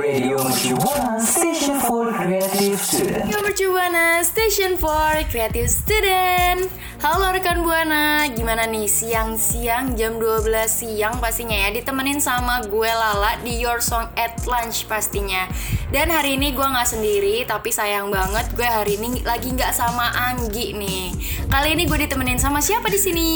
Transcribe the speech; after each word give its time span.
Radio 0.00 0.40
Mercubuana 0.40 1.20
Station 1.20 1.76
for 1.84 2.08
Creative 2.08 2.80
Student. 2.80 3.28
Radio 3.28 3.40
Mercu 3.44 3.66
Buana 3.68 4.24
Station 4.24 4.80
for 4.80 5.12
Creative 5.28 5.68
Student 5.68 6.72
Halo 7.04 7.28
rekan 7.36 7.60
Buana, 7.60 8.24
gimana 8.32 8.64
nih 8.64 8.88
siang-siang 8.88 10.00
jam 10.00 10.16
12 10.16 10.48
siang 10.72 11.20
pastinya 11.20 11.52
ya 11.52 11.68
Ditemenin 11.76 12.16
sama 12.16 12.64
gue 12.64 12.88
Lala 12.88 13.36
di 13.44 13.60
Your 13.60 13.84
Song 13.84 14.08
at 14.16 14.40
Lunch 14.48 14.88
pastinya 14.88 15.44
Dan 15.92 16.08
hari 16.08 16.40
ini 16.40 16.56
gue 16.56 16.64
gak 16.64 16.88
sendiri, 16.88 17.44
tapi 17.44 17.68
sayang 17.68 18.08
banget 18.08 18.48
gue 18.56 18.64
hari 18.64 18.96
ini 18.96 19.20
lagi 19.20 19.52
gak 19.52 19.76
sama 19.76 20.16
Anggi 20.16 20.72
nih 20.72 21.12
Kali 21.52 21.76
ini 21.76 21.84
gue 21.84 22.08
ditemenin 22.08 22.40
sama 22.40 22.64
siapa 22.64 22.88
di 22.88 22.96
sini? 22.96 23.30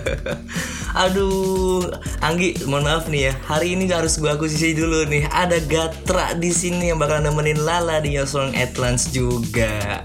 Aduh, 0.98 1.86
Anggi, 2.26 2.58
mohon 2.66 2.82
maaf 2.82 3.06
nih 3.06 3.30
ya. 3.30 3.32
Hari 3.46 3.78
ini 3.78 3.86
gak 3.86 4.02
harus 4.02 4.18
gue 4.18 4.26
akuisisi 4.26 4.74
dulu 4.74 5.06
nih. 5.06 5.30
Ada 5.30 5.62
Gatra 5.62 6.34
di 6.34 6.50
sini 6.50 6.90
yang 6.90 6.98
bakal 6.98 7.22
nemenin 7.22 7.62
Lala 7.62 8.02
di 8.02 8.18
Yosong 8.18 8.58
Atlantis 8.58 9.06
juga. 9.14 10.02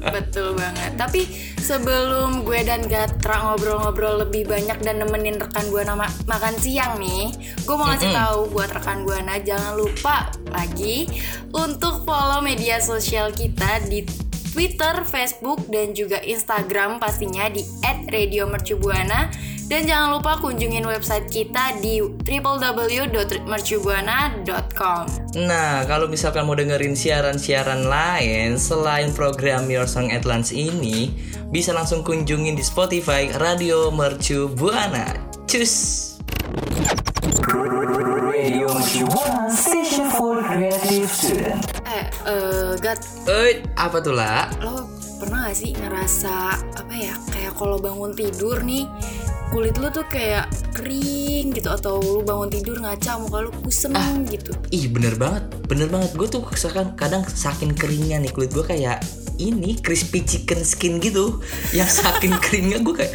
Betul 0.16 0.56
banget. 0.56 0.96
Tapi 0.96 1.28
sebelum 1.60 2.48
gue 2.48 2.64
dan 2.64 2.88
Gatra 2.88 3.44
ngobrol-ngobrol 3.44 4.24
lebih 4.24 4.48
banyak 4.48 4.80
dan 4.80 5.04
nemenin 5.04 5.36
rekan 5.36 5.68
gue 5.68 5.84
nama 5.84 6.08
makan 6.24 6.56
siang 6.56 6.96
nih, 6.96 7.28
gue 7.68 7.74
mau 7.76 7.84
ngasih 7.92 8.08
tahu 8.16 8.56
buat 8.56 8.72
rekan 8.72 9.04
gue 9.04 9.20
nah 9.20 9.36
jangan 9.36 9.76
lupa 9.76 10.32
lagi 10.48 11.06
untuk 11.52 12.08
follow 12.08 12.40
media 12.40 12.80
sosial 12.80 13.30
kita 13.36 13.84
di 13.84 14.02
Twitter, 14.50 15.06
Facebook, 15.06 15.62
dan 15.70 15.94
juga 15.94 16.18
Instagram 16.26 16.98
pastinya 16.98 17.46
di 17.46 17.62
@radiomercubuana 17.86 19.30
dan 19.70 19.86
jangan 19.86 20.18
lupa 20.18 20.34
kunjungin 20.42 20.82
website 20.82 21.30
kita 21.30 21.78
di 21.78 22.02
www.mercubuana.com. 22.02 25.02
Nah, 25.38 25.86
kalau 25.86 26.10
misalkan 26.10 26.42
mau 26.42 26.58
dengerin 26.58 26.98
siaran-siaran 26.98 27.86
lain 27.86 28.58
selain 28.58 29.14
program 29.14 29.70
Your 29.70 29.86
Song 29.86 30.10
Atlantis 30.10 30.50
ini, 30.50 31.14
bisa 31.54 31.70
langsung 31.70 32.02
kunjungin 32.02 32.58
di 32.58 32.66
Spotify 32.66 33.30
Radio 33.38 33.94
Mercu 33.94 34.50
Buana. 34.50 35.14
Cus! 35.46 36.18
Radio 38.50 38.66
Station 39.54 40.10
for 40.10 40.42
Creative 40.42 41.06
Student. 41.06 41.62
Eh, 41.86 42.10
eh, 42.26 42.74
Gat, 42.82 43.06
Eh, 43.30 43.62
apa 43.78 44.02
tuh 44.02 44.18
lah? 44.18 44.50
lo 44.62 45.00
pernah 45.20 45.46
gak 45.46 45.54
sih 45.54 45.76
ngerasa 45.76 46.34
apa 46.80 46.94
ya 46.96 47.12
kayak 47.28 47.52
kalau 47.52 47.76
bangun 47.76 48.16
tidur 48.16 48.64
nih 48.64 48.88
kulit 49.50 49.74
lu 49.82 49.90
tuh 49.90 50.06
kayak 50.06 50.46
kering 50.72 51.50
gitu 51.50 51.68
atau 51.68 51.98
lu 51.98 52.22
bangun 52.22 52.46
tidur 52.46 52.78
ngaca 52.78 53.18
muka 53.18 53.38
lu 53.42 53.50
kusem 53.66 53.92
gitu 54.30 54.54
Ih 54.70 54.86
bener 54.86 55.18
banget, 55.18 55.50
bener 55.66 55.90
banget. 55.90 56.14
Gue 56.14 56.30
tuh 56.30 56.46
sekarang 56.54 56.94
kadang 56.94 57.26
saking 57.26 57.74
keringnya 57.74 58.22
nih 58.22 58.30
kulit 58.30 58.54
gue 58.54 58.62
kayak 58.62 59.02
ini 59.42 59.74
crispy 59.82 60.22
chicken 60.22 60.62
skin 60.62 61.02
gitu. 61.02 61.42
Yang 61.74 62.06
saking 62.06 62.38
keringnya 62.44 62.78
gue 62.78 62.94
kayak 62.94 63.14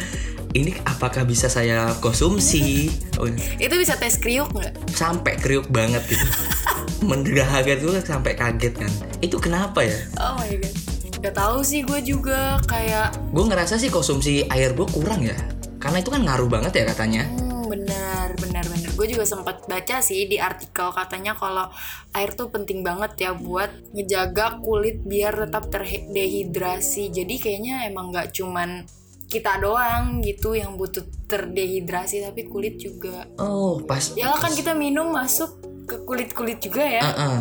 ini 0.52 0.76
apakah 0.84 1.24
bisa 1.24 1.48
saya 1.48 1.96
konsumsi? 2.04 2.88
Oh, 3.16 3.24
itu 3.32 3.72
bisa 3.80 3.96
tes 3.96 4.20
kriuk 4.20 4.52
nggak 4.52 4.92
sampai 4.92 5.40
kriuk 5.40 5.72
banget 5.72 6.04
gitu. 6.04 6.20
Mendahaga 7.08 7.80
tuh 7.80 7.96
sampai 8.04 8.36
kaget 8.36 8.76
kan. 8.76 8.92
Itu 9.24 9.40
kenapa 9.40 9.80
ya? 9.80 9.96
oh 10.20 10.36
my 10.36 10.52
god 10.60 10.74
Gak 11.16 11.32
tahu 11.32 11.64
sih 11.64 11.80
gue 11.80 12.04
juga 12.04 12.60
kayak 12.68 13.32
Gue 13.32 13.48
ngerasa 13.48 13.80
sih 13.80 13.88
konsumsi 13.88 14.44
air 14.52 14.76
gue 14.76 14.84
kurang 14.84 15.24
ya. 15.24 15.32
Karena 15.86 15.98
itu 16.02 16.10
kan 16.10 16.22
ngaruh 16.22 16.50
banget 16.50 16.72
ya 16.74 16.84
katanya. 16.90 17.22
hmm, 17.30 17.62
benar 17.66 18.28
benar 18.34 18.64
benar 18.66 18.90
gue 18.90 19.06
juga 19.06 19.22
sempat 19.22 19.62
baca 19.64 20.00
sih 20.00 20.26
di 20.26 20.34
artikel 20.36 20.90
katanya 20.90 21.32
kalau 21.32 21.68
air 22.10 22.32
tuh 22.32 22.48
penting 22.48 22.80
banget 22.80 23.14
ya 23.20 23.30
buat 23.32 23.68
ngejaga 23.92 24.58
kulit 24.58 25.04
biar 25.04 25.46
tetap 25.46 25.68
terdehidrasi 25.68 27.12
jadi 27.12 27.34
kayaknya 27.36 27.86
emang 27.86 28.10
nggak 28.10 28.32
cuman 28.32 28.82
kita 29.26 29.58
doang 29.58 30.22
gitu 30.22 30.54
yang 30.54 30.74
butuh 30.74 31.04
terdehidrasi 31.26 32.24
tapi 32.24 32.46
kulit 32.46 32.78
juga 32.78 33.26
Oh 33.36 33.78
pas. 33.78 34.14
ya 34.14 34.32
kan 34.32 34.50
kita 34.50 34.72
minum 34.72 35.12
masuk 35.12 35.54
ke 35.84 36.02
kulit 36.02 36.32
kulit 36.32 36.58
juga 36.58 36.82
ya 36.82 37.02
Heeh. 37.04 37.38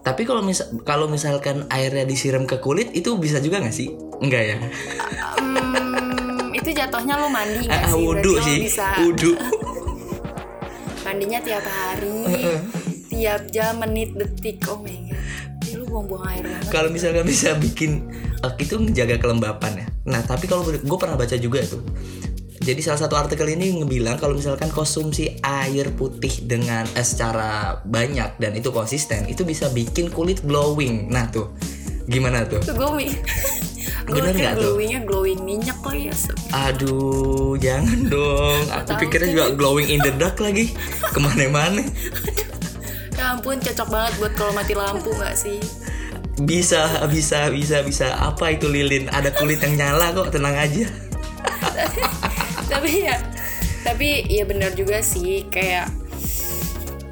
Tapi 0.00 0.24
kalau 0.24 0.40
misal 0.40 0.64
kalau 0.82 1.06
misalkan 1.06 1.68
airnya 1.68 2.08
disiram 2.08 2.48
ke 2.48 2.56
kulit 2.56 2.88
itu 2.96 3.20
bisa 3.20 3.36
juga 3.36 3.60
nggak 3.60 3.74
sih? 3.74 3.92
Enggak 4.16 4.42
ya? 4.42 4.56
Hmm, 5.36 5.89
itu 6.70 6.78
jatuhnya 6.78 7.18
lu 7.18 7.26
mandi 7.26 7.66
nggak 7.66 7.82
Ah, 7.82 7.90
sih 7.90 8.06
lo 8.06 8.34
sih. 8.38 8.58
bisa 8.62 8.86
Wudhu. 9.02 9.34
mandinya 11.04 11.42
tiap 11.42 11.66
hari 11.66 12.22
tiap 13.10 13.42
jam 13.50 13.82
menit 13.82 14.14
detik 14.14 14.62
oh 14.70 14.78
my 14.78 14.94
god 15.10 15.18
Ih, 15.66 15.74
lu 15.76 15.84
buang-buang 15.84 16.24
air 16.30 16.44
banget 16.46 16.70
kalau 16.70 16.88
misalkan 16.88 17.26
bisa 17.26 17.58
bikin 17.58 18.06
eh, 18.38 18.52
itu 18.56 18.78
menjaga 18.78 19.18
kelembapan 19.18 19.82
ya. 19.82 19.86
Nah 20.06 20.22
tapi 20.22 20.46
kalau 20.46 20.62
gue 20.64 20.98
pernah 20.98 21.14
baca 21.14 21.34
juga 21.34 21.60
tuh. 21.60 21.82
Jadi 22.60 22.80
salah 22.80 22.96
satu 22.98 23.14
artikel 23.14 23.50
ini 23.50 23.76
ngebilang 23.76 24.16
kalau 24.16 24.32
misalkan 24.32 24.68
konsumsi 24.68 25.36
air 25.40 25.90
putih 25.92 26.46
dengan 26.46 26.86
eh, 26.94 27.02
secara 27.02 27.82
banyak 27.82 28.38
dan 28.38 28.54
itu 28.54 28.70
konsisten 28.70 29.26
itu 29.26 29.42
bisa 29.42 29.68
bikin 29.68 30.08
kulit 30.08 30.40
glowing. 30.40 31.10
Nah 31.10 31.26
tuh 31.28 31.50
gimana 32.06 32.46
tuh? 32.46 32.62
tuh 32.62 32.72
gue 32.72 33.10
gue 34.06 34.18
Bener 34.20 34.34
tuh? 34.34 34.76
glowingnya 34.76 35.00
glowing 35.04 35.40
minyak 35.42 35.78
kali 35.80 36.08
ya 36.10 36.14
Sob. 36.14 36.36
Aduh 36.50 37.54
jangan 37.56 37.98
dong. 38.06 38.62
Aku 38.70 38.92
pikirnya 39.00 39.28
juga 39.30 39.46
glowing 39.54 39.88
in 39.88 40.00
the 40.00 40.12
dark 40.16 40.38
lagi 40.38 40.72
ke 41.00 41.18
mana-mana. 41.18 41.82
ya 43.18 43.36
ampun 43.36 43.60
cocok 43.60 43.88
banget 43.92 44.12
buat 44.16 44.32
kalau 44.32 44.52
mati 44.56 44.72
lampu 44.72 45.12
nggak 45.12 45.36
sih 45.36 45.60
Bisa 46.40 47.04
bisa 47.12 47.52
bisa 47.52 47.84
bisa 47.84 48.16
apa 48.16 48.56
itu 48.56 48.64
lilin? 48.64 49.12
Ada 49.12 49.28
kulit 49.36 49.60
yang 49.60 49.76
nyala 49.76 50.16
kok 50.16 50.32
tenang 50.32 50.56
aja. 50.56 50.88
tapi 52.72 53.04
ya 53.04 53.16
tapi 53.80 54.24
ya 54.28 54.44
benar 54.44 54.72
juga 54.72 55.00
sih 55.00 55.44
kayak 55.48 55.88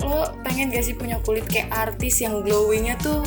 lo 0.01 0.31
pengen 0.47 0.71
gak 0.73 0.85
sih 0.87 0.95
punya 0.97 1.19
kulit 1.21 1.45
kayak 1.45 1.69
artis 1.75 2.23
yang 2.23 2.41
glowingnya 2.41 2.97
tuh 3.03 3.21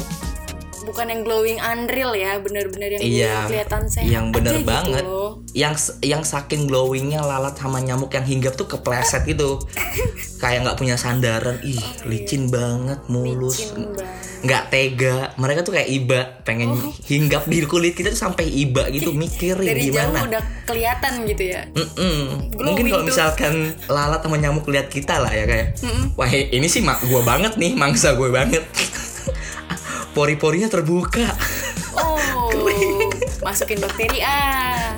bukan 0.84 1.06
yang 1.08 1.22
glowing 1.22 1.58
unreal 1.58 2.12
ya 2.12 2.38
bener-bener 2.38 2.98
yang 2.98 3.04
Iya, 3.04 3.36
kelihatan 3.48 3.84
sehat 3.88 4.08
yang 4.08 4.30
bener 4.30 4.60
aja 4.60 4.66
banget. 4.66 5.04
gitu 5.04 5.10
loh. 5.10 5.32
Yang 5.52 5.76
yang 6.02 6.24
saking 6.24 6.66
glowingnya 6.66 7.22
lalat 7.22 7.54
sama 7.54 7.80
nyamuk 7.80 8.10
yang 8.12 8.24
hinggap 8.24 8.54
tuh 8.54 8.66
kepleset 8.66 9.24
gitu. 9.26 9.62
Kayak 10.42 10.66
nggak 10.66 10.78
punya 10.78 10.96
sandaran. 10.96 11.62
Ih, 11.62 11.82
licin 12.06 12.50
banget, 12.50 12.98
mulus. 13.08 13.72
Nggak 14.42 14.74
tega 14.74 15.38
mereka 15.38 15.62
tuh 15.62 15.70
kayak 15.70 15.86
iba 15.86 16.20
pengen 16.42 16.74
hinggap 17.06 17.46
di 17.46 17.62
kulit 17.62 17.94
kita 17.94 18.10
tuh 18.10 18.18
sampai 18.26 18.50
iba 18.50 18.90
gitu 18.90 19.14
mikirin 19.22 19.70
Dari 19.70 19.86
gimana 19.86 20.18
jauh 20.18 20.34
udah 20.34 20.44
kelihatan 20.66 21.14
gitu 21.30 21.44
ya. 21.46 21.62
Mm-mm. 21.78 22.50
Glowing 22.50 22.66
Mungkin 22.66 22.86
kalau 22.90 23.06
misalkan 23.06 23.54
lalat 23.86 24.26
sama 24.26 24.42
nyamuk 24.42 24.66
lihat 24.66 24.90
kita 24.90 25.22
lah 25.22 25.30
ya 25.30 25.46
kayak, 25.46 25.78
wah 26.18 26.26
ini 26.26 26.66
sih 26.66 26.82
mak 26.82 27.06
gue 27.06 27.22
banget 27.22 27.54
nih, 27.62 27.78
mangsa 27.78 28.18
gue 28.18 28.34
banget. 28.34 28.66
Pori-porinya 30.12 30.68
terbuka. 30.68 31.28
Oh, 31.96 32.52
masukin 33.44 33.80
bakteri 33.80 34.20
ah. 34.24 34.96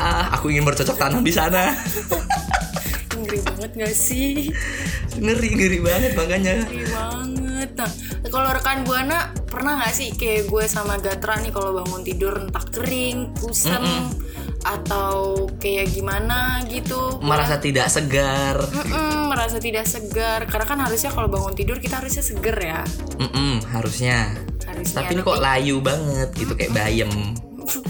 Ah, 0.00 0.32
aku 0.32 0.48
ingin 0.48 0.64
bercocok 0.64 0.96
tanam 0.96 1.20
di 1.20 1.32
sana. 1.32 1.76
Ngeri 3.16 3.40
banget 3.44 3.70
gak 3.76 3.94
sih? 3.96 4.48
Ngeri 5.20 5.48
ngeri 5.56 5.78
banget 5.84 6.12
makanya. 6.16 6.54
Ngeri 6.64 6.84
banget. 6.88 7.70
Nah, 7.76 7.90
kalau 8.32 8.48
rekan 8.52 8.84
buana 8.88 9.32
pernah 9.44 9.76
nggak 9.76 9.92
sih 9.92 10.08
kayak 10.16 10.48
gue 10.48 10.64
sama 10.64 10.96
Gatra 11.02 11.36
nih 11.44 11.52
kalau 11.52 11.76
bangun 11.76 12.00
tidur 12.00 12.32
entah 12.40 12.64
kering, 12.64 13.36
kusam, 13.36 13.84
atau 14.64 15.48
kayak 15.56 15.92
gimana 15.92 16.60
gitu? 16.68 17.20
Merasa 17.24 17.56
tidak 17.56 17.88
segar. 17.88 18.60
Mm-mm, 18.60 19.32
merasa 19.32 19.56
tidak 19.56 19.88
segar 19.88 20.44
karena 20.44 20.66
kan 20.68 20.78
harusnya 20.84 21.10
kalau 21.12 21.28
bangun 21.32 21.56
tidur 21.56 21.80
kita 21.80 22.00
harusnya 22.00 22.20
seger 22.20 22.56
ya. 22.56 22.82
Mm-mm, 23.16 23.64
harusnya. 23.72 24.36
Harusnya. 24.68 24.96
Tapi 25.00 25.16
ini 25.16 25.22
kok 25.24 25.40
layu 25.40 25.76
banget 25.80 26.28
gitu 26.36 26.52
kayak 26.52 26.72
bayem. 26.76 27.10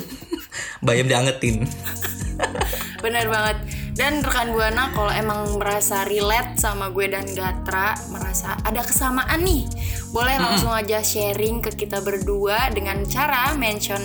bayem 0.87 1.07
diangetin. 1.11 1.67
Bener 3.05 3.27
banget. 3.27 3.59
Dan 3.97 4.25
rekan 4.25 4.55
Buana 4.55 4.95
kalau 4.97 5.13
emang 5.13 5.61
merasa 5.61 6.09
relate 6.09 6.57
sama 6.57 6.89
gue 6.89 7.11
dan 7.11 7.27
Gatra, 7.37 7.93
merasa 8.09 8.57
ada 8.65 8.81
kesamaan 8.81 9.45
nih, 9.45 9.69
boleh 10.15 10.41
langsung 10.41 10.73
aja 10.73 11.05
sharing 11.05 11.61
ke 11.61 11.85
kita 11.85 12.01
berdua 12.01 12.73
dengan 12.73 13.05
cara 13.05 13.53
mention 13.61 14.01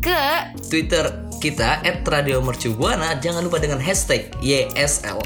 ke 0.00 0.20
Twitter 0.70 1.25
kita 1.36 1.84
@radiomercubuana 2.02 3.20
jangan 3.20 3.44
lupa 3.44 3.60
dengan 3.60 3.78
hashtag 3.78 4.32
YSL. 4.40 5.20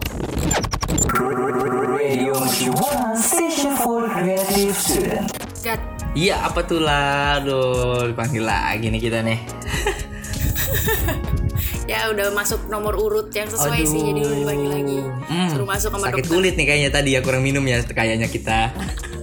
Radio 1.91 2.33
Mercubuana 2.35 3.15
Station 3.15 3.75
for 3.79 4.11
Creative 4.11 4.75
Student. 4.75 5.27
Iya 6.11 6.43
apa 6.43 6.67
tuh 6.67 6.83
lah, 6.83 7.39
aduh 7.39 8.11
dipanggil 8.11 8.43
lagi 8.43 8.91
nih 8.91 9.01
kita 9.01 9.23
nih. 9.23 9.39
Ya 11.91 12.07
udah 12.07 12.31
masuk 12.31 12.71
nomor 12.71 12.95
urut 12.95 13.35
yang 13.35 13.51
sesuai 13.51 13.83
sih, 13.83 13.99
jadi 13.99 14.23
udah 14.23 14.37
dipanggil 14.47 14.71
lagi. 14.71 14.99
Hmm, 15.27 15.51
Suruh 15.51 15.67
masuk 15.67 15.91
sama 15.91 16.07
sakit 16.07 16.23
dokter. 16.23 16.31
kulit 16.39 16.55
nih 16.55 16.67
kayaknya 16.71 16.91
tadi 16.95 17.19
ya 17.19 17.21
kurang 17.21 17.43
minum 17.43 17.67
ya 17.67 17.83
kayaknya 17.83 18.31
kita. 18.31 18.71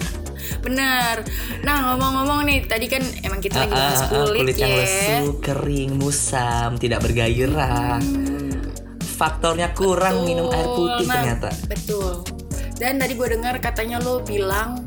Bener. 0.67 1.15
Nah 1.63 1.77
ngomong-ngomong 1.87 2.43
nih, 2.43 2.59
tadi 2.63 2.85
kan 2.85 2.99
emang 3.23 3.39
kita 3.39 3.63
lagi 3.63 3.71
Ah, 3.71 3.79
bahas 3.79 3.97
ah, 3.97 4.03
ah, 4.03 4.11
kulit, 4.11 4.39
kulit 4.43 4.57
yang 4.57 4.67
ya. 4.69 4.77
lesu, 4.77 5.25
kering, 5.39 5.91
musam, 5.95 6.69
tidak 6.75 6.99
bergairah. 7.01 8.03
Faktornya 9.17 9.71
kurang 9.71 10.21
minum 10.23 10.51
air 10.51 10.67
putih 10.67 11.05
Nah, 11.05 11.15
ternyata. 11.17 11.49
Betul. 11.65 12.11
Dan 12.75 12.99
tadi 12.99 13.15
gue 13.15 13.27
dengar 13.27 13.57
katanya 13.57 13.97
lo 13.97 14.21
bilang 14.21 14.85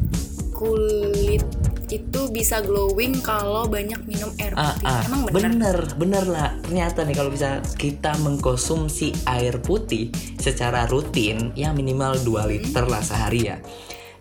kulit 0.52 1.42
itu 1.90 2.30
bisa 2.30 2.62
glowing 2.62 3.18
kalau 3.18 3.66
banyak 3.66 3.98
minum 4.06 4.30
air 4.38 4.54
Ah, 4.54 4.70
putih. 4.70 4.86
ah, 4.86 5.02
Emang 5.02 5.20
bener? 5.26 5.34
bener, 5.50 5.76
bener 5.98 6.24
lah. 6.24 6.50
Ternyata 6.62 7.02
nih 7.02 7.16
kalau 7.16 7.34
bisa 7.34 7.50
kita 7.74 8.14
mengkonsumsi 8.16 9.10
air 9.26 9.58
putih 9.58 10.06
secara 10.36 10.86
rutin, 10.86 11.50
ya 11.52 11.74
minimal 11.74 12.14
2 12.20 12.46
liter 12.46 12.86
lah 12.86 13.02
sehari 13.02 13.50
ya. 13.50 13.58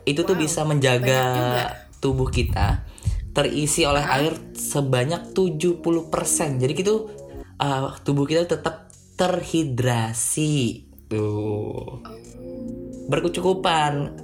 Itu 0.09 0.25
tuh 0.25 0.33
bisa 0.33 0.65
menjaga 0.65 1.21
tubuh 2.01 2.33
kita 2.33 2.81
terisi 3.29 3.85
oleh 3.85 4.01
air 4.01 4.33
sebanyak 4.57 5.31
70%. 5.38 5.85
Jadi 6.59 6.73
gitu 6.73 7.13
uh, 7.61 7.94
tubuh 8.01 8.25
kita 8.25 8.50
tetap 8.50 8.89
terhidrasi. 9.13 10.89
Tuh. 11.07 12.01
Berkecukupan. 13.06 14.17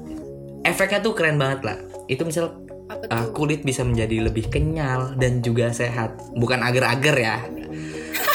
Efeknya 0.66 1.00
tuh 1.06 1.14
keren 1.14 1.38
banget 1.38 1.62
lah. 1.62 1.78
Itu 2.10 2.26
misal 2.26 2.66
uh, 2.90 3.28
kulit 3.34 3.62
bisa 3.62 3.86
menjadi 3.86 4.26
lebih 4.26 4.50
kenyal 4.50 5.14
dan 5.22 5.46
juga 5.46 5.70
sehat. 5.70 6.18
Bukan 6.34 6.66
agar-agar 6.66 7.16
ya. 7.16 7.38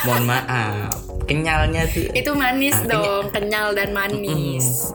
Mohon 0.07 0.25
maaf. 0.31 0.93
Kenyalnya 1.29 1.87
tuh 1.87 2.11
Itu 2.11 2.33
manis 2.35 2.75
Ah, 2.75 2.87
dong, 2.91 3.31
kenyal 3.31 3.77
dan 3.77 3.95
manis. 3.95 4.91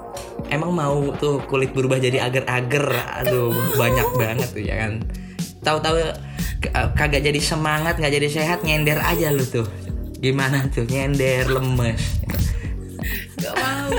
Emang 0.56 0.72
mau 0.72 1.12
tuh 1.20 1.44
kulit 1.46 1.76
berubah 1.76 2.00
jadi 2.00 2.24
agar-agar. 2.24 3.20
Aduh, 3.24 3.52
banyak 3.76 4.10
banget 4.16 4.50
tuh 4.56 4.64
ya 4.64 4.76
kan. 4.88 5.04
Tahu-tahu 5.62 5.98
uh, 6.72 6.90
kagak 6.96 7.22
jadi 7.22 7.40
semangat, 7.44 8.00
nggak 8.00 8.14
jadi 8.16 8.30
sehat, 8.32 8.64
nyender 8.64 8.98
aja 9.04 9.30
lu 9.36 9.44
tuh. 9.44 9.68
Gimana 10.24 10.66
tuh 10.72 10.88
nyender 10.88 11.46
lemes. 11.52 12.24
Gak 13.38 13.54
mau. 13.60 13.92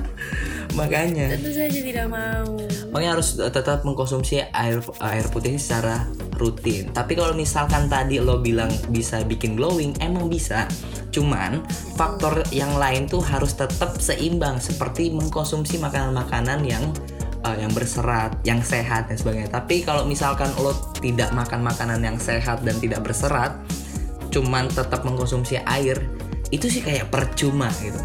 Makanya 0.78 1.32
Tentu 1.32 1.50
saja 1.56 1.78
tidak 1.80 2.06
mau. 2.12 2.60
Makanya 2.96 3.20
harus 3.20 3.36
tetap 3.36 3.84
mengkonsumsi 3.84 4.40
air 4.56 4.80
air 5.04 5.28
putih 5.28 5.60
secara 5.60 6.08
rutin. 6.40 6.88
Tapi 6.96 7.12
kalau 7.12 7.36
misalkan 7.36 7.92
tadi 7.92 8.16
lo 8.16 8.40
bilang 8.40 8.72
bisa 8.88 9.20
bikin 9.20 9.52
glowing, 9.52 9.92
emang 10.00 10.32
bisa. 10.32 10.64
Cuman 11.12 11.60
faktor 11.92 12.40
yang 12.56 12.72
lain 12.80 13.04
tuh 13.04 13.20
harus 13.20 13.52
tetap 13.52 14.00
seimbang 14.00 14.56
seperti 14.64 15.12
mengkonsumsi 15.12 15.76
makanan-makanan 15.76 16.64
yang 16.64 16.88
uh, 17.44 17.52
yang 17.60 17.68
berserat, 17.76 18.32
yang 18.48 18.64
sehat 18.64 19.12
dan 19.12 19.20
sebagainya. 19.20 19.52
Tapi 19.52 19.84
kalau 19.84 20.08
misalkan 20.08 20.48
lo 20.56 20.72
tidak 20.96 21.36
makan 21.36 21.68
makanan 21.68 22.00
yang 22.00 22.16
sehat 22.16 22.64
dan 22.64 22.80
tidak 22.80 23.04
berserat, 23.04 23.60
cuman 24.32 24.72
tetap 24.72 25.04
mengkonsumsi 25.04 25.60
air, 25.68 26.00
itu 26.48 26.72
sih 26.72 26.80
kayak 26.80 27.12
percuma 27.12 27.68
gitu. 27.84 28.00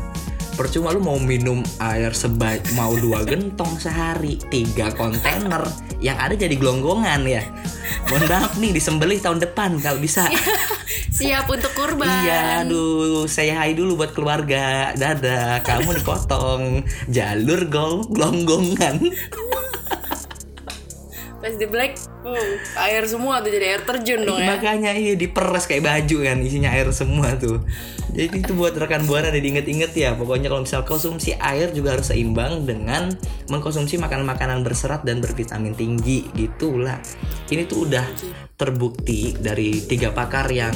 Percuma 0.52 0.92
lu 0.92 1.00
mau 1.00 1.16
minum 1.16 1.64
air 1.80 2.12
sebaik 2.12 2.76
mau 2.76 2.92
dua 3.00 3.24
gentong 3.24 3.80
sehari, 3.80 4.36
tiga 4.52 4.92
kontainer, 4.94 5.64
yang 6.04 6.20
ada 6.20 6.36
jadi 6.36 6.54
gelonggongan 6.60 7.24
ya. 7.24 7.44
Mohon 8.12 8.24
maaf 8.28 8.54
nih 8.60 8.72
disembelih 8.76 9.20
tahun 9.24 9.40
depan 9.40 9.80
kalau 9.80 9.98
bisa. 10.04 10.28
Siap 11.22 11.48
untuk 11.48 11.72
kurban. 11.72 12.08
Iya, 12.08 12.68
aduh, 12.68 13.30
saya 13.32 13.64
hai 13.64 13.72
dulu 13.72 14.04
buat 14.04 14.12
keluarga. 14.12 14.92
Dadah, 14.96 15.64
kamu 15.64 16.04
dipotong 16.04 16.84
jalur 17.08 17.62
gol 17.72 18.04
gelonggongan. 18.12 19.00
Pas 21.42 21.58
di 21.58 21.66
black, 21.66 21.91
uh, 22.26 22.82
air 22.86 23.04
semua 23.10 23.42
tuh 23.42 23.50
jadi 23.50 23.78
air 23.78 23.82
terjun 23.86 24.22
dong 24.26 24.40
ya. 24.40 24.58
Makanya 24.58 24.92
iya 24.94 25.14
diperes 25.18 25.66
kayak 25.66 25.84
baju 25.86 26.18
kan 26.26 26.38
isinya 26.42 26.70
air 26.74 26.90
semua 26.94 27.36
tuh. 27.38 27.62
Jadi 28.12 28.44
itu 28.44 28.52
buat 28.54 28.76
rekan 28.76 29.08
buana 29.08 29.32
nih 29.32 29.42
diinget-inget 29.42 29.92
ya. 29.96 30.10
Pokoknya 30.16 30.52
kalau 30.52 30.64
misal 30.64 30.84
konsumsi 30.84 31.34
air 31.40 31.72
juga 31.72 31.98
harus 31.98 32.12
seimbang 32.12 32.68
dengan 32.68 33.14
mengkonsumsi 33.48 33.98
makanan-makanan 33.98 34.62
berserat 34.62 35.02
dan 35.08 35.24
bervitamin 35.24 35.74
tinggi 35.74 36.28
gitulah. 36.36 37.00
Ini 37.48 37.66
tuh 37.66 37.88
udah 37.90 38.06
terbukti 38.60 39.34
dari 39.40 39.82
tiga 39.82 40.14
pakar 40.14 40.52
yang 40.52 40.76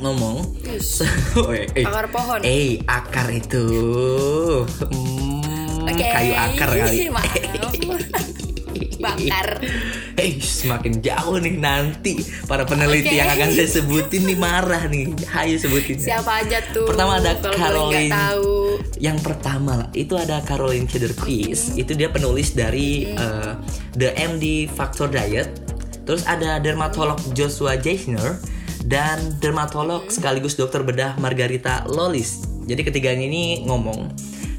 ngomong. 0.00 0.44
Oh, 1.36 1.52
eh, 1.52 1.68
eh. 1.76 1.84
Akar 1.84 2.08
pohon. 2.08 2.40
Eh, 2.40 2.80
akar 2.88 3.28
itu. 3.28 3.64
Hmm, 4.64 5.84
Oke. 5.84 6.04
kayu 6.04 6.32
akar 6.32 6.70
kali. 6.72 7.12
Bakar. 9.00 9.60
Eh, 10.16 10.40
semakin 10.40 11.04
jauh 11.04 11.36
nih 11.36 11.56
nanti 11.60 12.20
para 12.48 12.64
peneliti 12.64 13.12
Oke. 13.12 13.20
yang 13.20 13.28
akan 13.32 13.48
saya 13.52 13.68
sebutin 13.68 14.22
nih 14.24 14.38
marah 14.38 14.84
nih. 14.88 15.12
Hayu 15.28 15.56
sebutin. 15.60 16.00
Siapa 16.00 16.44
aja 16.44 16.62
tuh? 16.72 16.88
Pertama 16.88 17.20
ada 17.20 17.36
boleh 17.36 17.56
Caroline. 17.56 18.12
tahu. 18.12 18.54
Yang 18.96 19.18
pertama 19.24 19.76
itu 19.92 20.14
ada 20.16 20.40
Caroline 20.44 20.88
Kederquist. 20.88 21.76
Itu 21.76 21.92
dia 21.92 22.08
penulis 22.08 22.56
dari 22.56 23.12
eh, 23.12 23.52
The 23.96 24.16
MD 24.16 24.70
Factor 24.72 25.12
Diet. 25.12 25.52
Terus 26.06 26.22
ada 26.24 26.62
dermatolog 26.62 27.18
Joshua 27.34 27.74
Geisner 27.74 28.38
dan 28.86 29.18
dermatolog 29.42 30.06
sekaligus 30.06 30.54
dokter 30.54 30.86
bedah 30.86 31.18
Margarita 31.18 31.82
Lolis. 31.90 32.46
Jadi 32.66 32.82
ketiganya 32.86 33.26
ini 33.26 33.66
ngomong 33.66 34.10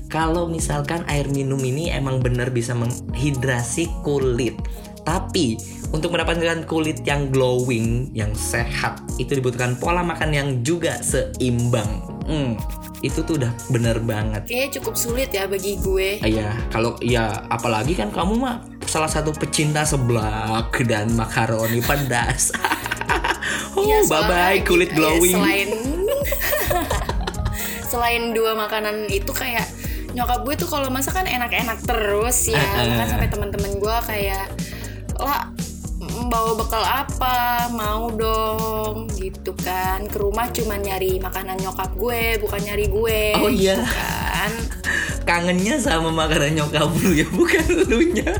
kalau 0.07 0.47
misalkan 0.47 1.03
air 1.11 1.27
minum 1.27 1.59
ini 1.59 1.91
emang 1.91 2.23
benar 2.23 2.51
bisa 2.51 2.71
menghidrasi 2.71 3.91
kulit. 4.03 4.55
Tapi 5.03 5.55
untuk 5.95 6.11
mendapatkan 6.11 6.67
kulit 6.67 6.99
yang 7.07 7.31
glowing, 7.31 8.11
yang 8.11 8.35
sehat, 8.35 8.99
itu 9.15 9.39
dibutuhkan 9.39 9.79
pola 9.79 10.03
makan 10.03 10.35
yang 10.35 10.49
juga 10.63 10.99
seimbang. 10.99 11.87
Hmm, 12.27 12.59
itu 12.99 13.23
tuh 13.23 13.39
udah 13.39 13.51
bener 13.71 14.03
banget. 14.03 14.51
Kayaknya 14.51 14.69
cukup 14.79 14.95
sulit 14.99 15.29
ya 15.31 15.47
bagi 15.47 15.79
gue. 15.79 16.19
Iya, 16.19 16.59
kalau 16.67 16.99
ya 16.99 17.39
apalagi 17.47 17.95
kan 17.95 18.11
kamu 18.11 18.35
mah 18.35 18.67
salah 18.83 19.07
satu 19.07 19.31
pecinta 19.31 19.87
seblak 19.87 20.75
dan 20.83 21.15
makaroni 21.15 21.79
pedas. 21.79 22.51
oh, 23.79 23.83
Iya, 23.83 24.03
bye 24.11 24.23
bye 24.27 24.59
kulit 24.67 24.91
glowing. 24.91 25.35
ya, 25.35 25.39
selain 25.39 25.69
selain 27.91 28.23
dua 28.35 28.59
makanan 28.59 29.07
itu 29.07 29.31
kayak 29.31 29.63
nyokap 30.09 30.39
gue 30.41 30.55
tuh 30.55 30.67
kalau 30.67 30.87
masak 30.87 31.13
kan 31.13 31.25
enak-enak 31.25 31.79
terus 31.81 32.47
ya. 32.47 32.57
Ah. 32.57 32.85
Bahkan 32.85 33.07
sampai 33.09 33.27
teman-teman 33.27 33.71
gue 33.75 33.95
kayak 34.05 34.47
lah 35.17 35.49
bawa 36.29 36.53
bekal 36.55 36.81
apa 36.81 37.37
mau 37.69 38.07
dong 38.09 39.09
gitu 39.13 39.51
kan 39.57 40.05
ke 40.05 40.17
rumah 40.17 40.45
cuma 40.47 40.75
nyari 40.75 41.17
makanan 41.17 41.57
nyokap 41.57 41.89
gue 41.93 42.37
bukan 42.37 42.59
nyari 42.59 42.85
gue 42.85 43.21
Oh, 43.35 43.49
iya. 43.49 43.75
gitu 43.75 43.85
kan 43.89 44.51
Kangennya 45.23 45.75
sama 45.75 46.07
makanan 46.07 46.55
nyokap 46.55 46.87
lu 46.93 47.11
ya, 47.11 47.27
bukan 47.27 47.59
lu 47.83 47.99
nya. 48.13 48.31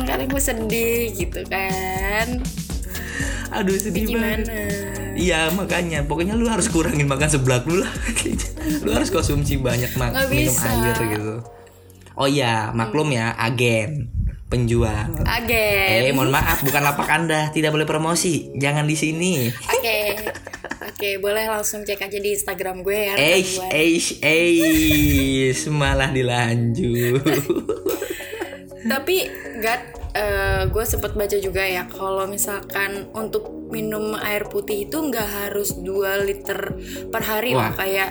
Karena 0.00 0.24
gue 0.26 0.42
sedih 0.42 1.14
gitu 1.14 1.40
kan 1.46 2.42
Aduh 3.50 3.76
sedih 3.76 4.08
banget. 4.08 4.44
gimana 4.48 4.58
Iya 5.14 5.50
makanya 5.50 6.02
pokoknya 6.02 6.34
lu 6.34 6.46
harus 6.46 6.66
kurangin 6.66 7.06
makan 7.06 7.28
seblak 7.28 7.62
lu 7.64 7.80
lah 7.80 7.90
Lu 8.78 8.90
harus 8.90 9.08
konsumsi 9.08 9.56
banyak 9.56 9.94
mak 9.94 10.10
Nggak 10.10 10.28
minum 10.28 10.52
bisa. 10.52 10.68
air 10.68 10.96
gitu 11.10 11.34
Oh 12.14 12.26
iya 12.26 12.70
maklum 12.70 13.08
ya 13.08 13.30
agen 13.32 14.10
penjual 14.44 15.06
Agen 15.22 16.02
Eh 16.02 16.10
mohon 16.10 16.28
maaf 16.28 16.60
bukan 16.60 16.80
lapak 16.80 17.06
anda 17.06 17.48
tidak 17.48 17.70
boleh 17.70 17.84
promosi 17.84 18.50
jangan 18.54 18.84
di 18.84 18.94
sini 18.94 19.32
Oke, 19.68 19.98
oke, 20.82 21.08
boleh 21.18 21.46
langsung 21.46 21.82
cek 21.82 22.00
aja 22.00 22.18
di 22.18 22.32
Instagram 22.32 22.80
gue 22.80 22.98
ya. 22.98 23.14
Eish 23.14 23.54
gue. 23.54 23.68
eish 23.70 24.10
eish 24.18 25.62
malah 25.68 26.08
dilanjut 26.08 27.22
Tapi 28.80 29.16
Gat, 29.58 29.82
eh, 30.12 30.62
gue 30.64 30.84
sempet 30.84 31.12
baca 31.12 31.36
juga 31.36 31.60
ya 31.60 31.84
kalau 31.84 32.24
misalkan 32.24 33.10
untuk 33.12 33.50
minum 33.68 34.16
air 34.16 34.46
putih 34.46 34.86
itu 34.86 34.96
nggak 34.96 35.28
harus 35.44 35.76
2 35.76 35.84
liter 36.24 36.72
per 37.10 37.20
hari 37.20 37.52
Wah. 37.52 37.68
loh 37.68 37.72
kayak 37.76 38.10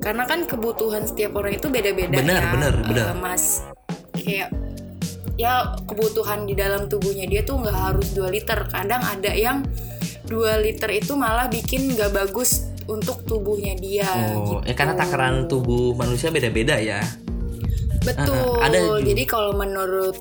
karena 0.00 0.24
kan 0.24 0.48
kebutuhan 0.48 1.04
setiap 1.04 1.36
orang 1.36 1.54
itu 1.54 1.68
beda-beda 1.68 2.16
Bener, 2.16 2.40
ya. 2.40 2.50
bener, 2.50 2.74
eh, 2.74 2.86
bener. 2.88 3.06
Mas 3.16 3.62
kayak 4.16 4.48
ya 5.36 5.72
kebutuhan 5.84 6.44
di 6.44 6.52
dalam 6.52 6.88
tubuhnya 6.88 7.24
dia 7.24 7.40
tuh 7.40 7.60
nggak 7.60 7.76
harus 7.76 8.12
2 8.12 8.28
liter. 8.28 8.64
Kadang 8.66 9.00
ada 9.00 9.32
yang 9.32 9.64
2 10.24 10.60
liter 10.60 10.88
itu 10.90 11.12
malah 11.14 11.46
bikin 11.46 11.92
nggak 11.92 12.12
bagus 12.12 12.68
untuk 12.88 13.22
tubuhnya 13.22 13.76
dia 13.76 14.08
Oh 14.08 14.26
gitu. 14.26 14.54
ya 14.66 14.74
karena 14.74 14.94
takaran 14.94 15.46
tubuh 15.46 15.94
manusia 15.94 16.28
beda-beda 16.28 16.74
ya 16.76 16.98
Betul. 18.00 18.58
Ah, 18.58 18.66
ada. 18.66 18.98
Jadi 18.98 19.22
kalau 19.24 19.52
menurut 19.52 20.16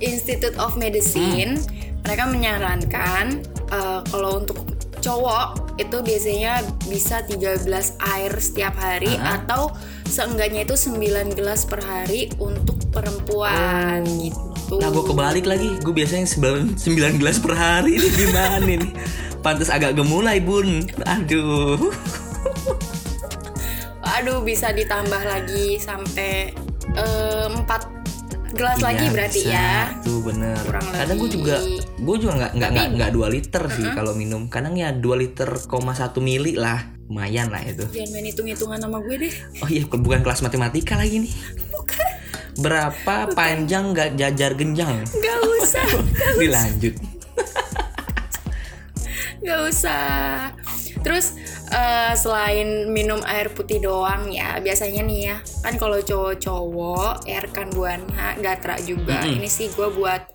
Institute 0.00 0.56
of 0.56 0.74
Medicine, 0.74 1.60
Hmm. 1.60 2.00
mereka 2.02 2.24
menyarankan 2.24 3.26
eh, 3.66 4.00
kalau 4.06 4.40
untuk 4.40 4.64
cowok 5.00 5.63
itu 5.74 5.96
biasanya 6.00 6.62
bisa 6.86 7.26
13 7.26 7.98
air 7.98 8.32
setiap 8.38 8.78
hari 8.78 9.18
Ah. 9.18 9.42
atau 9.42 9.74
seenggaknya 10.06 10.62
itu 10.62 10.78
9 10.78 11.34
gelas 11.34 11.66
per 11.66 11.82
hari 11.82 12.30
untuk 12.38 12.78
perempuan 12.94 14.06
gitu. 14.22 14.78
Nah 14.78 14.88
gue 14.88 15.04
kebalik 15.04 15.44
lagi. 15.44 15.74
Gue 15.82 15.92
biasanya 15.92 16.30
9, 16.30 16.78
9 16.78 17.18
gelas 17.18 17.42
per 17.42 17.58
hari. 17.58 17.98
Ini 17.98 18.08
gimana 18.14 18.62
nih? 18.62 18.94
Pantes 19.42 19.68
agak 19.68 19.98
gemulai 19.98 20.38
bun. 20.38 20.86
Aduh. 21.04 21.90
Aduh 24.14 24.40
bisa 24.40 24.70
ditambah 24.70 25.22
lagi 25.26 25.76
sampai 25.82 26.54
eh, 26.94 27.46
4 28.54 28.56
gelas 28.56 28.78
lagi 28.80 29.02
Iya, 29.02 29.10
berarti 29.10 29.40
bisa. 29.40 29.52
ya. 29.52 29.72
Tuh 30.00 30.20
bener 30.22 30.56
Kurang 30.60 30.86
Kadang 30.88 31.16
gue 31.18 31.30
juga 31.32 31.56
Gue 31.96 32.16
juga 32.16 32.32
nggak 32.36 32.52
nggak 32.54 32.70
nggak 32.70 32.88
nggak 32.94 33.10
2 33.12 33.34
liter 33.34 33.62
sih 33.68 33.86
kalau 33.90 34.12
minum 34.12 34.46
Kadang 34.46 34.74
ya 34.74 34.90
2 34.90 35.02
liter, 35.16 35.50
koma 35.64 35.92
1 35.92 36.14
mili 36.18 36.54
lah 36.54 36.78
Lumayan 37.04 37.50
lah 37.50 37.60
itu 37.60 37.84
Jangan 37.86 38.10
main 38.10 38.24
hitung-hitungan 38.24 38.78
sama 38.78 38.98
gue 39.00 39.16
deh. 39.20 39.32
Oh 39.58 39.68
iya 39.68 39.82
bukan 39.84 40.20
kelas 40.20 40.40
matematika 40.40 40.94
lagi 40.94 41.20
nih 41.20 41.34
Berapa 42.54 43.34
panjang 43.34 43.90
nggak 43.90 44.14
jajar 44.14 44.54
genjang 44.54 45.02
Gak 45.04 45.38
usah. 45.58 45.86
Dilanjut 46.38 46.94
Gak 49.40 49.60
usah. 49.68 50.48
Terus 51.04 51.36
eh, 51.70 52.12
selain 52.16 52.88
minum 52.88 53.20
air 53.24 53.48
putih 53.52 53.80
doang 53.80 54.28
ya, 54.28 54.60
biasanya 54.60 55.00
nih 55.04 55.20
ya, 55.32 55.36
kan 55.64 55.74
kalau 55.80 56.00
cowok-cowok, 56.00 57.24
ya 57.24 57.38
rekan 57.40 57.68
buana, 57.72 58.36
gatra 58.40 58.76
juga. 58.82 59.24
Ini 59.24 59.48
sih 59.48 59.72
gue 59.72 59.88
buat 59.92 60.28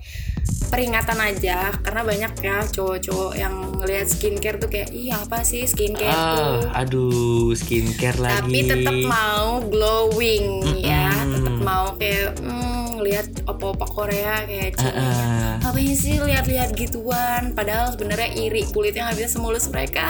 peringatan 0.70 1.18
aja, 1.18 1.74
karena 1.82 2.02
banyak 2.06 2.32
ya 2.46 2.62
cowok-cowok 2.62 3.34
yang 3.34 3.54
ngelihat 3.82 4.06
skincare 4.06 4.62
tuh 4.62 4.70
kayak, 4.70 4.94
iya 4.94 5.18
apa 5.18 5.42
sih 5.42 5.66
skincare 5.66 6.14
tuh? 6.14 6.70
ah, 6.70 6.86
Aduh 6.86 7.58
skincare 7.58 8.22
lagi 8.22 8.38
Tapi 8.38 8.60
tetap 8.70 8.98
mau 9.10 9.66
glowing 9.66 10.62
ya, 10.78 11.10
tetap 11.26 11.58
mau 11.58 11.98
kayak 11.98 12.38
hmm, 12.38 12.79
lihat 13.02 13.48
opa-opa 13.48 13.88
Korea 13.88 14.44
kayak 14.46 14.78
ceweknya. 14.78 15.12
Ah. 15.12 15.56
Ngapain 15.64 15.96
sih 15.96 16.16
lihat-lihat 16.20 16.70
gituan? 16.76 17.56
Padahal 17.58 17.96
sebenarnya 17.96 18.30
iri 18.36 18.64
kulitnya 18.70 19.10
nggak 19.10 19.18
bisa 19.24 19.30
semulus 19.40 19.68
mereka. 19.72 20.08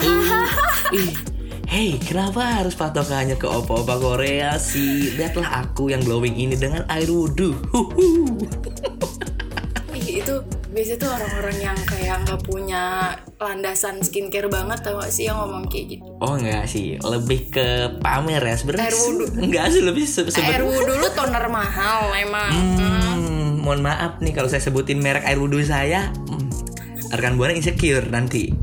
Ih, 0.93 1.13
Hey, 1.69 2.01
kenapa 2.01 2.41
harus 2.41 2.73
patokannya 2.73 3.37
ke 3.37 3.45
opa-opa 3.45 4.01
Korea 4.01 4.57
sih? 4.57 5.13
Lihatlah 5.13 5.69
aku 5.69 5.93
yang 5.93 6.01
glowing 6.01 6.33
ini 6.33 6.57
dengan 6.57 6.81
air 6.89 7.05
wudhu. 7.05 7.53
Biasanya 10.79 10.95
tuh 10.95 11.11
orang-orang 11.11 11.57
yang 11.59 11.75
kayak 11.83 12.15
nggak 12.23 12.39
punya 12.39 13.11
landasan 13.35 13.99
skincare 13.99 14.47
banget 14.47 14.79
tau 14.79 14.95
gak 14.95 15.11
sih 15.11 15.27
yang 15.27 15.35
ngomong 15.35 15.67
kayak 15.67 15.99
gitu. 15.99 16.07
Oh 16.23 16.39
enggak 16.39 16.71
sih, 16.71 16.95
lebih 17.03 17.51
ke 17.51 17.67
pamer 17.99 18.39
ya 18.39 18.55
sebenarnya. 18.55 18.87
Air 18.87 18.95
wudhu. 18.95 19.25
Enggak 19.43 19.65
sih 19.75 19.83
lebih 19.83 20.07
se 20.07 20.23
Air 20.23 20.31
sebet- 20.31 20.63
wudhu 20.63 20.93
lu 20.95 21.09
toner 21.11 21.51
mahal 21.51 22.15
emang. 22.15 22.51
Hmm, 22.79 23.59
mohon 23.59 23.83
maaf 23.83 24.23
nih 24.23 24.31
kalau 24.31 24.47
saya 24.47 24.63
sebutin 24.63 25.03
merek 25.03 25.27
air 25.27 25.35
wudhu 25.35 25.59
saya. 25.59 26.15
Hmm, 26.15 26.47
rekan 27.11 27.35
buana 27.35 27.51
insecure 27.51 28.07
nanti. 28.07 28.47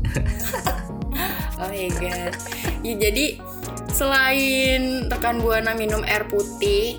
Oh 1.57 1.69
my 1.69 1.89
god. 1.97 2.33
Ya, 2.81 2.93
jadi 2.97 3.37
selain 3.89 5.05
rekan 5.05 5.37
buana 5.37 5.73
minum 5.73 6.01
air 6.01 6.25
putih 6.25 6.97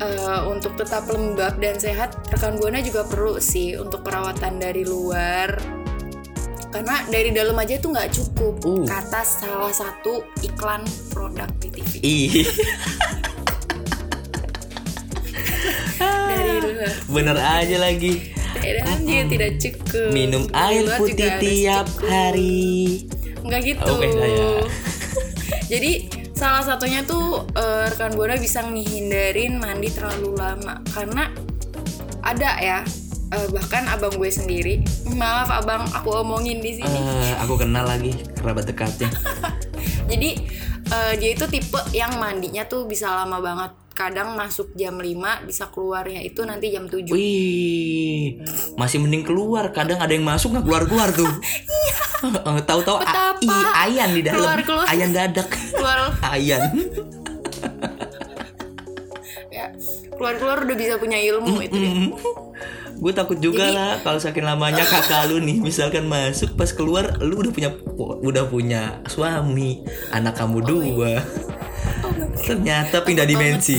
eh, 0.00 0.40
untuk 0.50 0.74
tetap 0.74 1.06
lembab 1.06 1.58
dan 1.62 1.78
sehat, 1.78 2.14
rekan 2.32 2.58
buana 2.58 2.82
juga 2.82 3.06
perlu 3.06 3.38
sih 3.38 3.78
untuk 3.78 4.02
perawatan 4.02 4.58
dari 4.58 4.82
luar. 4.82 5.54
Karena 6.74 7.06
dari 7.06 7.30
dalam 7.30 7.54
aja 7.54 7.78
itu 7.78 7.86
nggak 7.86 8.10
cukup. 8.10 8.54
Uh. 8.66 8.82
Kata 8.82 9.22
salah 9.22 9.70
satu 9.70 10.26
iklan 10.42 10.82
produk 11.14 11.46
di 11.62 11.68
TV. 11.70 11.92
Dari 16.04 16.60
luar. 16.60 16.90
bener 17.08 17.38
aja 17.38 17.76
lagi. 17.78 18.34
Dari 18.58 18.82
dalam 18.82 19.00
juga 19.06 19.24
tidak 19.30 19.50
cukup. 19.62 20.08
Minum 20.10 20.44
air 20.50 20.84
putih 20.98 21.30
tiap 21.38 21.86
cukup. 21.86 22.10
hari. 22.10 23.06
Enggak 23.46 23.60
gitu. 23.70 23.92
Oke, 23.94 24.08
saya. 24.10 24.48
Jadi 25.72 25.92
salah 26.34 26.60
satunya 26.60 27.00
tuh 27.02 27.46
eh, 27.52 27.86
rekan 27.88 28.12
buana 28.12 28.34
bisa 28.36 28.60
ngehindarin 28.60 29.56
mandi 29.56 29.88
terlalu 29.88 30.34
lama 30.34 30.82
karena 30.90 31.30
ada 32.20 32.50
ya 32.58 32.78
eh, 33.30 33.46
bahkan 33.48 33.86
abang 33.86 34.12
gue 34.12 34.28
sendiri 34.28 34.82
maaf 35.10 35.48
abang 35.52 35.86
aku 35.88 36.10
omongin 36.16 36.58
di 36.58 36.74
sini 36.74 36.98
Eh, 36.98 37.34
aku 37.38 37.54
kenal 37.56 37.86
lagi 37.86 38.10
kerabat 38.34 38.66
dekatnya. 38.66 39.08
jadi 40.10 40.30
eh, 40.84 41.12
dia 41.16 41.30
itu 41.32 41.46
tipe 41.46 41.78
yang 41.92 42.18
mandinya 42.18 42.64
tuh 42.64 42.84
bisa 42.84 43.14
lama 43.14 43.38
banget 43.38 43.72
kadang 43.94 44.34
masuk 44.34 44.74
jam 44.74 44.98
5 44.98 45.06
bisa 45.46 45.70
keluarnya 45.70 46.18
itu 46.18 46.42
nanti 46.42 46.66
jam 46.68 46.90
7 46.90 47.14
Wih, 47.14 48.42
masih 48.74 48.98
mending 48.98 49.22
keluar. 49.22 49.70
Kadang 49.70 50.02
ada 50.02 50.10
yang 50.10 50.26
masuk 50.26 50.50
nggak 50.50 50.66
keluar 50.66 50.82
keluar 50.84 51.08
tuh. 51.10 51.30
Eh, 52.24 52.56
Tahu-tahu 52.58 52.96
a- 52.96 53.04
Betapa. 53.36 53.44
ih, 53.44 53.68
ayan 53.84 54.10
di 54.10 54.24
dalam. 54.24 54.40
Keluar-keluar. 54.40 54.88
Ayan 54.88 55.12
dadak. 55.12 55.44
keluar 55.44 56.03
ayan. 56.34 56.62
ya 59.54 59.70
keluar-keluar 60.14 60.66
udah 60.66 60.76
bisa 60.76 60.98
punya 60.98 61.18
ilmu 61.18 61.62
itu 61.62 61.76
dia. 61.78 61.94
Gue 62.94 63.10
takut 63.10 63.38
juga 63.38 63.66
Jadi- 63.70 63.74
lah 63.74 63.92
kalau 64.02 64.18
saking 64.22 64.46
lamanya 64.46 64.86
kakak 64.86 65.26
lu 65.26 65.42
nih 65.42 65.58
misalkan 65.58 66.06
masuk 66.06 66.54
pas 66.54 66.70
keluar 66.70 67.18
lu 67.18 67.42
udah 67.42 67.52
punya 67.52 67.70
udah 67.98 68.44
punya 68.46 69.02
suami 69.06 69.82
anak 70.10 70.38
kamu 70.38 70.58
dua 70.62 71.18
ternyata 72.46 73.02
pindah 73.02 73.26
dimensi 73.26 73.78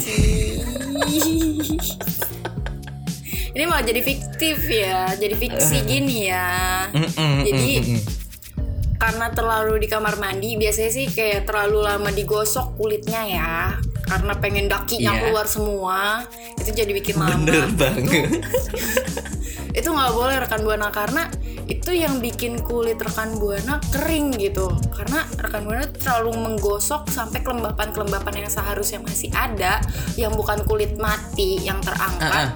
Ini 3.56 3.64
malah 3.72 3.88
jadi 3.88 4.04
fiktif 4.04 4.68
ya, 4.68 5.16
jadi 5.16 5.32
fiksi 5.32 5.88
gini 5.88 6.28
ya. 6.28 6.92
Jadi. 7.40 8.04
Karena 8.96 9.28
terlalu 9.32 9.84
di 9.84 9.88
kamar 9.88 10.16
mandi, 10.18 10.56
biasanya 10.56 10.92
sih 10.92 11.06
kayak 11.10 11.46
terlalu 11.46 11.84
lama 11.84 12.10
digosok 12.10 12.76
kulitnya 12.76 13.22
ya. 13.28 13.56
Karena 14.06 14.38
pengen 14.38 14.70
dakinya 14.70 15.18
Iya. 15.18 15.22
keluar 15.26 15.46
semua, 15.50 16.22
itu 16.62 16.70
jadi 16.70 16.92
bikin 16.94 17.18
lama. 17.18 17.42
bener 17.42 17.66
banget 17.74 18.30
Itu 19.80 19.92
nggak 19.92 20.14
boleh 20.14 20.36
rekan 20.40 20.62
buana 20.64 20.88
karena 20.88 21.28
itu 21.66 21.92
yang 21.92 22.22
bikin 22.22 22.62
kulit 22.62 22.96
rekan 22.96 23.36
buana 23.36 23.82
kering 23.92 24.32
gitu. 24.38 24.70
Karena 24.94 25.26
rekan 25.36 25.66
buana 25.66 25.90
terlalu 25.90 26.32
menggosok 26.38 27.10
sampai 27.10 27.42
kelembapan-kelembapan 27.42 28.46
yang 28.46 28.50
seharusnya 28.54 29.02
masih 29.02 29.34
ada, 29.34 29.82
yang 30.16 30.32
bukan 30.32 30.62
kulit 30.64 30.96
mati 30.96 31.60
yang 31.60 31.82
terangkat. 31.82 32.30
Ah, 32.32 32.48
ah. 32.48 32.50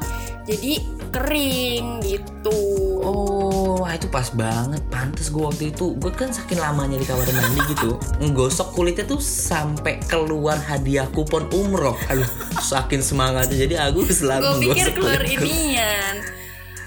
Jadi 0.46 0.79
kering 1.12 2.01
gitu. 2.06 2.60
Oh, 3.00 3.82
wah, 3.82 3.96
itu 3.96 4.06
pas 4.10 4.30
banget. 4.34 4.82
Pantes 4.92 5.34
gue 5.34 5.44
waktu 5.44 5.74
itu, 5.74 5.98
gue 5.98 6.12
kan 6.13 6.30
saking 6.30 6.60
lamanya 6.62 7.00
di 7.00 7.06
kamar 7.08 7.25
mandi 7.32 7.62
gitu, 7.74 7.96
nggosok 8.20 8.75
kulitnya 8.75 9.08
tuh 9.08 9.22
sampai 9.24 10.00
keluar 10.06 10.60
hadiah 10.60 11.08
kupon 11.10 11.48
umroh. 11.56 11.96
Aduh, 12.12 12.28
saking 12.60 13.01
semangatnya. 13.01 13.58
Jadi 13.66 13.75
aku 13.80 14.06
selalu 14.08 14.44
Gue 14.44 14.75
pikir 14.75 14.88
keluar 14.94 15.22
inian 15.24 16.39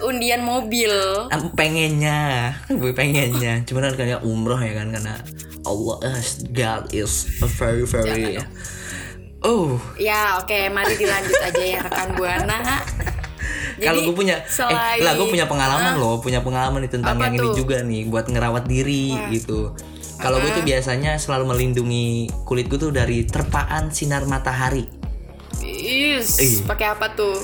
undian 0.02 0.42
mobil. 0.42 0.92
Pengennya, 1.54 2.52
gue 2.66 2.92
pengennya. 2.92 3.62
Cuman 3.64 3.90
kan 3.90 3.94
kayak 3.94 4.20
umroh 4.26 4.58
ya 4.58 4.82
kan 4.82 4.90
karena 4.90 5.14
Allah 5.62 6.18
is 6.18 6.42
God 6.50 6.90
is 6.90 7.30
a 7.40 7.48
very 7.48 7.86
very. 7.86 8.42
Oh, 9.42 9.78
Ya 9.98 10.38
oke, 10.38 10.70
mari 10.70 10.94
dilanjut 10.94 11.34
aja 11.38 11.62
ya 11.62 11.78
rekan 11.82 12.14
buana. 12.14 12.82
Kalau 13.84 14.00
gue 14.02 14.14
punya, 14.14 14.36
selain- 14.44 14.98
eh, 14.98 15.02
lah 15.02 15.12
gue 15.14 15.26
punya 15.26 15.44
pengalaman 15.44 15.92
Ah, 15.92 15.98
loh, 15.98 16.16
punya 16.18 16.38
pengalaman 16.38 16.80
nih 16.80 16.92
tentang 16.92 17.16
yang 17.16 17.32
ini 17.32 17.42
tuh? 17.42 17.54
juga 17.56 17.76
nih 17.80 18.06
buat 18.06 18.26
ngerawat 18.26 18.64
diri 18.64 19.12
gitu. 19.30 19.74
Kalau 20.14 20.38
gue 20.38 20.50
tuh 20.52 20.62
biasanya 20.62 21.16
selalu 21.16 21.44
melindungi 21.48 22.06
kulit 22.44 22.66
gue 22.66 22.78
tuh 22.78 22.90
dari 22.90 23.24
terpaan 23.24 23.90
sinar 23.90 24.22
matahari. 24.24 24.86
Is, 25.60 26.38
Iya. 26.38 26.64
pakai 26.64 26.86
apa 26.90 27.10
tuh? 27.12 27.36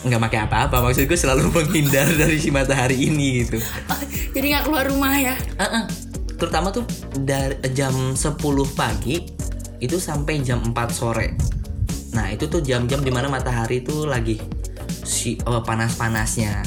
Nggak 0.00 0.20
pakai 0.22 0.38
apa-apa, 0.42 0.76
maksud 0.80 1.04
gue 1.04 1.16
selalu 1.16 1.50
menghindar 1.56 2.08
dari 2.10 2.36
si 2.36 2.48
matahari 2.48 2.96
ini 3.02 3.42
gitu. 3.42 3.58
Oh, 3.88 4.00
jadi 4.32 4.46
nggak 4.48 4.64
keluar 4.64 4.84
rumah 4.84 5.12
ya? 5.14 5.34
Ah, 5.56 5.82
ah. 5.82 5.84
Terutama 6.30 6.70
tuh 6.70 6.86
dari 7.18 7.58
jam 7.72 8.14
10 8.14 8.38
pagi 8.70 9.26
itu 9.78 9.96
sampai 9.96 10.38
jam 10.38 10.62
4 10.64 10.88
sore. 10.88 11.34
Nah 12.08 12.30
itu 12.30 12.46
tuh 12.46 12.58
jam-jam 12.58 12.98
di 12.98 13.10
mana 13.10 13.26
matahari 13.26 13.78
tuh 13.80 14.06
lagi 14.06 14.38
si 15.08 15.40
oh, 15.48 15.64
panas-panasnya. 15.64 16.60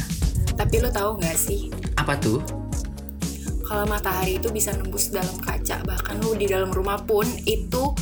Tapi 0.58 0.82
lo 0.82 0.90
tahu 0.90 1.22
nggak 1.22 1.38
sih, 1.38 1.70
Apa 1.96 2.18
tuh? 2.18 2.42
kalau 3.64 3.88
matahari 3.88 4.36
itu 4.36 4.52
bisa 4.52 4.76
nembus 4.76 5.16
dalam 5.16 5.32
kaca, 5.40 5.80
bahkan 5.88 6.20
lo 6.20 6.36
di 6.36 6.44
dalam 6.44 6.76
rumah 6.76 7.00
pun 7.00 7.24
itu 7.48 7.96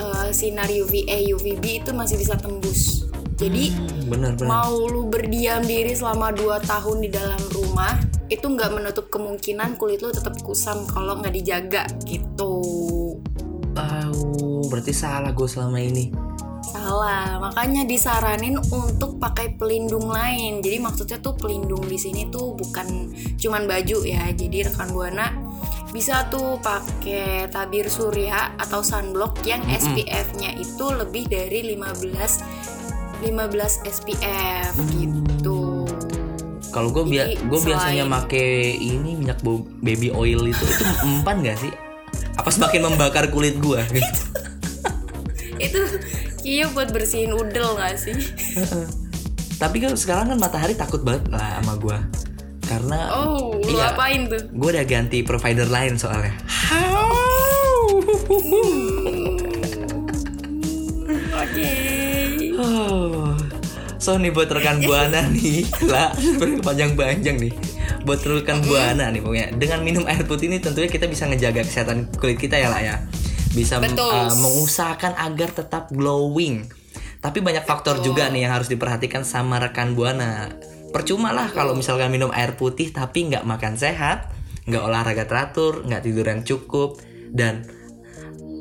eh, 0.00 0.32
sinar 0.32 0.72
UVA, 0.72 1.20
UVB 1.36 1.84
itu 1.84 1.90
masih 1.92 2.16
bisa 2.16 2.32
tembus. 2.40 3.04
Jadi 3.36 3.74
Bener-bener. 4.08 4.48
mau 4.48 4.72
lu 4.86 5.10
berdiam 5.10 5.60
diri 5.60 5.92
selama 5.92 6.30
2 6.32 6.62
tahun 6.62 6.96
di 7.02 7.10
dalam 7.10 7.42
rumah 7.50 7.98
itu 8.30 8.46
nggak 8.46 8.70
menutup 8.72 9.10
kemungkinan 9.10 9.76
kulit 9.76 10.00
lu 10.00 10.08
tetap 10.08 10.32
kusam 10.40 10.86
kalau 10.88 11.18
nggak 11.20 11.34
dijaga 11.34 11.84
gitu 12.06 12.62
Oh, 13.72 14.60
berarti 14.68 14.92
salah 14.92 15.32
gue 15.32 15.48
selama 15.48 15.80
ini. 15.80 16.12
Salah 16.62 17.42
makanya 17.42 17.82
disaranin 17.82 18.56
untuk 18.70 19.18
pakai 19.18 19.58
pelindung 19.58 20.08
lain 20.08 20.62
jadi 20.62 20.78
maksudnya 20.78 21.18
tuh 21.18 21.34
pelindung 21.34 21.82
di 21.84 21.98
sini 21.98 22.30
tuh 22.30 22.54
bukan 22.54 23.10
cuman 23.36 23.66
baju 23.66 24.06
ya 24.06 24.30
jadi 24.30 24.70
rekan 24.70 24.94
buana 24.94 25.34
bisa 25.92 26.24
tuh 26.32 26.56
pakai 26.64 27.52
tabir 27.52 27.92
surya 27.92 28.56
atau 28.56 28.80
sunblock 28.80 29.44
yang 29.44 29.60
SPF-nya 29.68 30.56
itu 30.56 30.88
lebih 30.88 31.28
dari 31.28 31.76
15 31.76 33.22
15 33.22 33.86
SPF 33.86 34.72
gitu 34.96 35.84
Kalau 36.72 36.88
gue 36.88 37.04
bia 37.04 37.36
gue 37.36 37.60
biasanya 37.60 38.08
make 38.08 38.40
ini 38.80 39.20
minyak 39.20 39.44
baby 39.84 40.08
oil 40.08 40.48
itu 40.48 40.64
itu 40.64 40.84
empan 41.04 41.44
gak 41.44 41.60
sih? 41.60 41.68
Apa 42.40 42.48
semakin 42.48 42.88
membakar 42.88 43.28
kulit 43.28 43.60
gue? 43.60 43.76
itu 43.92 44.31
iya 46.42 46.66
buat 46.68 46.90
bersihin 46.90 47.30
udel 47.30 47.74
gak 47.74 47.96
sih? 47.96 48.14
Tapi 49.62 49.76
kan 49.78 49.94
sekarang 49.94 50.26
kan 50.28 50.38
matahari 50.38 50.74
takut 50.74 51.00
banget 51.00 51.30
lah 51.30 51.58
sama 51.58 51.74
gue 51.76 51.98
karena 52.62 52.98
oh 53.12 53.52
lu 53.54 53.74
Iya. 53.74 53.92
apain 53.92 54.26
tuh? 54.26 54.40
gue 54.48 54.68
udah 54.70 54.82
ganti 54.82 55.20
provider 55.20 55.66
lain 55.66 55.94
soalnya. 55.94 56.32
oke. 61.34 61.70
Oh. 62.54 63.34
So 63.98 64.14
nih 64.14 64.30
buat 64.30 64.46
rekan 64.46 64.78
buana 64.80 65.26
nih. 65.34 65.66
Lah 65.84 66.14
panjang-panjang 66.62 67.38
nih. 67.38 67.52
Buat 68.02 68.22
rekan 68.22 68.62
buana 68.62 69.08
nih 69.08 69.18
pokoknya. 69.18 69.48
Dengan 69.56 69.82
minum 69.82 70.04
air 70.06 70.22
putih 70.22 70.46
ini 70.46 70.58
tentunya 70.58 70.86
kita 70.86 71.06
bisa 71.06 71.26
ngejaga 71.26 71.62
kesehatan 71.62 72.06
kulit 72.14 72.36
kita 72.36 72.54
ya 72.54 72.68
lah 72.68 72.78
ya 72.78 72.96
bisa 73.52 73.78
Betul. 73.78 74.08
uh, 74.08 74.34
mengusahakan 74.36 75.16
agar 75.16 75.52
tetap 75.52 75.92
glowing. 75.92 76.66
Tapi 77.22 77.38
banyak 77.38 77.62
faktor 77.62 78.02
juga 78.02 78.26
nih 78.32 78.48
yang 78.48 78.58
harus 78.58 78.66
diperhatikan 78.66 79.22
sama 79.22 79.62
rekan 79.62 79.94
buana. 79.94 80.50
Percuma 80.90 81.30
lah 81.30 81.48
kalau 81.54 81.72
misalkan 81.72 82.10
minum 82.10 82.28
air 82.34 82.58
putih 82.58 82.90
tapi 82.90 83.30
nggak 83.30 83.46
makan 83.46 83.78
sehat 83.78 84.28
nggak 84.62 84.82
olahraga 84.82 85.26
teratur 85.26 85.82
nggak 85.82 86.02
tidur 86.06 86.26
yang 86.26 86.42
cukup 86.46 87.02
dan 87.34 87.66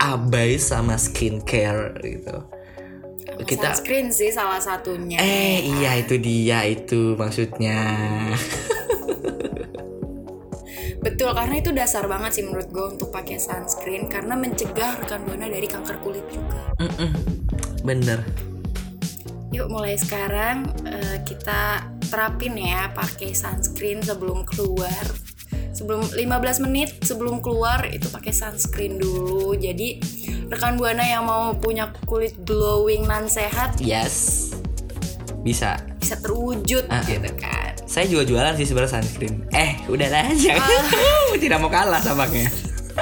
abai 0.02 0.58
sama 0.58 0.98
skincare 0.98 1.98
gitu. 2.02 2.38
Kita 3.42 3.74
sunscreen 3.74 4.14
sih 4.14 4.30
salah 4.30 4.62
satunya. 4.62 5.18
Eh 5.18 5.66
iya 5.66 5.98
itu 5.98 6.22
dia 6.22 6.66
itu 6.66 7.18
maksudnya 7.18 7.78
Betul, 11.02 11.34
karena 11.34 11.56
itu 11.58 11.74
dasar 11.74 12.06
banget 12.06 12.38
sih 12.38 12.44
menurut 12.46 12.70
gue 12.70 12.86
untuk 12.94 13.10
pakai 13.10 13.42
sunscreen 13.42 14.06
karena 14.06 14.38
mencegah 14.38 15.02
rekan 15.02 15.26
buana 15.26 15.50
dari 15.50 15.66
kanker 15.66 15.98
kulit 16.00 16.26
juga. 16.30 16.78
Mm-mm. 16.78 17.10
Bener 17.82 18.22
Yuk 19.52 19.68
mulai 19.68 19.98
sekarang 19.98 20.70
eh, 20.86 21.26
kita 21.26 21.90
terapin 22.08 22.56
ya 22.56 22.94
pakai 22.94 23.34
sunscreen 23.34 24.00
sebelum 24.00 24.46
keluar. 24.46 25.04
Sebelum 25.74 26.06
15 26.14 26.64
menit 26.64 27.02
sebelum 27.02 27.42
keluar 27.42 27.84
itu 27.90 28.06
pakai 28.08 28.32
sunscreen 28.32 28.96
dulu. 28.96 29.58
Jadi 29.58 29.98
rekan 30.48 30.78
buana 30.78 31.02
yang 31.02 31.26
mau 31.26 31.52
punya 31.58 31.90
kulit 32.06 32.36
glowing 32.44 33.08
nan 33.08 33.26
sehat 33.26 33.80
Yes 33.80 34.52
Bisa 35.42 35.80
bisa 35.98 36.16
terwujud 36.22 36.86
Ah. 36.88 37.02
gitu 37.04 37.32
kan. 37.36 37.61
Saya 37.92 38.08
juga 38.08 38.24
jualan 38.24 38.56
sih 38.56 38.64
sebenarnya 38.64 39.04
sunscreen. 39.04 39.44
Eh 39.52 39.76
udahlah 39.92 40.24
aja 40.32 40.56
Ah. 40.56 41.36
Tidak 41.36 41.58
mau 41.60 41.68
kalah 41.68 42.00
tampaknya. 42.00 42.48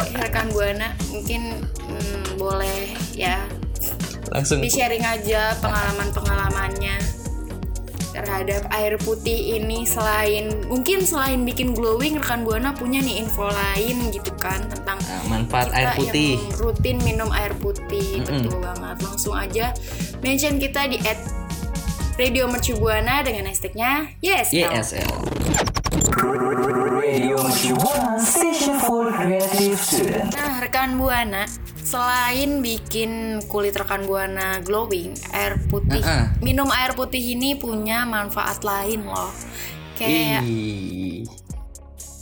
Ya, 0.10 0.18
rekan 0.26 0.50
buana 0.50 0.98
mungkin 1.14 1.62
hmm, 1.62 2.42
boleh 2.42 2.98
ya. 3.14 3.38
Langsung. 4.34 4.66
Di 4.66 4.70
sharing 4.70 5.06
aja 5.06 5.54
pengalaman-pengalamannya 5.62 6.98
terhadap 8.10 8.66
air 8.74 8.98
putih 8.98 9.62
ini 9.62 9.86
selain 9.86 10.66
mungkin 10.66 11.06
selain 11.06 11.46
bikin 11.46 11.78
glowing 11.78 12.18
rekan 12.18 12.42
buana 12.42 12.74
punya 12.74 13.00
nih 13.00 13.22
info 13.22 13.46
lain 13.48 14.10
gitu 14.10 14.34
kan 14.42 14.60
tentang 14.68 14.98
Nah, 15.00 15.24
manfaat 15.38 15.70
air 15.72 15.94
putih 15.94 16.36
yang 16.36 16.58
rutin 16.58 16.98
minum 17.06 17.30
air 17.30 17.54
putih. 17.62 18.26
Mm-mm. 18.26 18.50
betul 18.50 18.58
banget. 18.62 18.98
Langsung 19.06 19.36
aja 19.38 19.72
mention 20.26 20.58
kita 20.58 20.90
di 20.90 20.98
at 21.06 21.22
Radio 22.20 22.46
Mercu 22.46 22.76
Buana 22.76 23.24
dengan 23.24 23.48
hashtagnya 23.48 24.12
yes 24.20 24.52
YSL 24.52 25.08
Radio 27.00 27.40
Mercubuana 27.40 28.20
Station 28.20 28.76
for 28.78 29.08
Creative 29.10 29.80
Student. 29.80 30.30
Nah, 30.32 30.60
rekan 30.60 30.96
Buana, 30.96 31.48
selain 31.80 32.60
bikin 32.60 33.12
kulit 33.48 33.74
rekan 33.74 34.04
Buana 34.04 34.60
glowing, 34.60 35.16
air 35.32 35.58
putih, 35.66 36.00
Uh-uh. 36.00 36.28
minum 36.40 36.68
air 36.70 36.92
putih 36.92 37.34
ini 37.34 37.56
punya 37.56 38.04
manfaat 38.04 38.62
lain 38.62 39.04
loh. 39.04 39.32
Kayak 39.96 40.44
Ih 40.44 41.24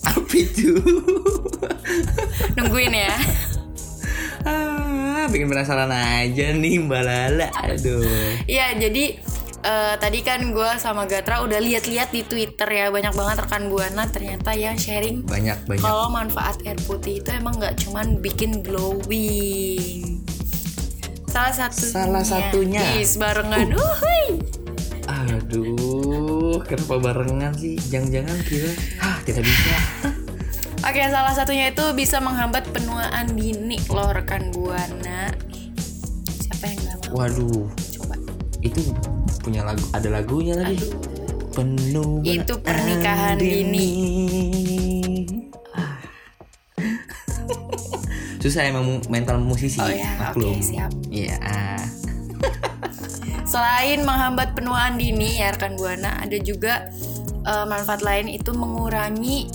Apa 0.03 0.33
itu? 0.33 0.71
nungguin 2.55 2.93
ya. 2.95 3.13
ah, 4.45 5.27
bikin 5.27 5.45
penasaran 5.45 5.91
aja 5.91 6.55
nih 6.55 6.79
Mbak 6.79 7.01
Lala 7.03 7.47
Aduh 7.67 8.07
Iya, 8.47 8.79
jadi 8.79 9.19
eh, 9.63 9.95
tadi 9.97 10.19
kan 10.21 10.41
gue 10.53 10.69
sama 10.77 11.05
Gatra 11.09 11.41
udah 11.45 11.57
lihat-lihat 11.57 12.13
di 12.13 12.21
Twitter 12.27 12.67
ya 12.67 12.93
banyak 12.93 13.13
banget 13.15 13.47
rekan 13.47 13.69
Buana 13.71 14.05
ternyata 14.09 14.53
yang 14.53 14.77
sharing 14.77 15.23
Banyak 15.25 15.65
banyak 15.65 15.81
kalau 15.81 16.11
manfaat 16.11 16.61
air 16.65 16.77
putih 16.85 17.21
itu 17.23 17.29
emang 17.33 17.57
nggak 17.57 17.77
cuman 17.87 18.19
bikin 18.21 18.61
glowing. 18.61 20.21
Salah 21.27 21.53
satunya. 21.53 21.93
Salah 21.93 22.23
satunya. 22.25 22.81
Is 22.97 23.19
barengan. 23.19 23.75
Uhuy. 23.77 24.41
Aduh, 25.07 26.59
kenapa 26.67 26.99
barengan 26.99 27.53
sih? 27.55 27.79
Jangan-jangan 27.79 28.37
kira, 28.43 28.71
ah 28.99 29.15
tidak 29.23 29.47
bisa. 29.47 29.75
Oke, 30.83 30.99
salah 31.07 31.33
satunya 31.35 31.71
itu 31.71 31.83
bisa 31.95 32.19
menghambat 32.19 32.67
penuaan 32.75 33.31
dini 33.35 33.79
loh 33.87 34.11
rekan 34.11 34.51
buana. 34.51 35.31
Siapa 36.27 36.63
yang 36.67 36.79
nggak 36.79 36.97
mau? 37.07 37.23
Waduh, 37.23 37.65
Coba. 37.95 38.15
itu 38.63 38.81
punya 39.47 39.63
lagu, 39.63 39.85
ada 39.95 40.09
lagunya 40.11 40.59
lagi. 40.59 40.91
Penuh 41.55 42.19
Itu 42.27 42.59
pernikahan 42.59 43.39
dini. 43.39 43.87
Ah. 45.71 46.03
Susah 48.43 48.67
emang 48.67 48.99
mental 49.07 49.39
musisi, 49.39 49.79
Oh 49.79 49.87
ya, 49.87 50.19
maklum. 50.19 50.51
oke, 50.51 50.59
siap. 50.59 50.91
Iya. 51.07 51.39
ah. 51.39 51.83
Selain 53.55 54.03
menghambat 54.03 54.51
penuaan 54.51 54.99
dini 54.99 55.39
ya 55.39 55.55
rekan 55.55 55.79
buana, 55.79 56.19
ada 56.19 56.35
juga 56.43 56.91
eh, 57.47 57.65
manfaat 57.71 58.03
lain 58.03 58.27
itu 58.27 58.51
mengurangi 58.51 59.47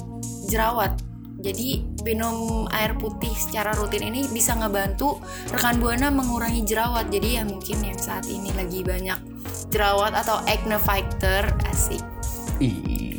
jerawat. 0.48 0.96
Jadi 1.42 1.84
minum 2.06 2.64
air 2.72 2.96
putih 2.96 3.34
secara 3.36 3.76
rutin 3.76 4.08
ini 4.08 4.24
bisa 4.32 4.56
ngebantu 4.56 5.20
rekan 5.52 5.76
buana 5.76 6.08
mengurangi 6.08 6.64
jerawat. 6.64 7.12
Jadi 7.12 7.36
ya 7.36 7.42
mungkin 7.44 7.84
yang 7.84 7.98
saat 8.00 8.24
ini 8.30 8.48
lagi 8.56 8.80
banyak 8.80 9.18
jerawat 9.72 10.12
atau 10.12 10.44
acne 10.44 10.76
fighter 10.76 11.48
asik. 11.72 12.04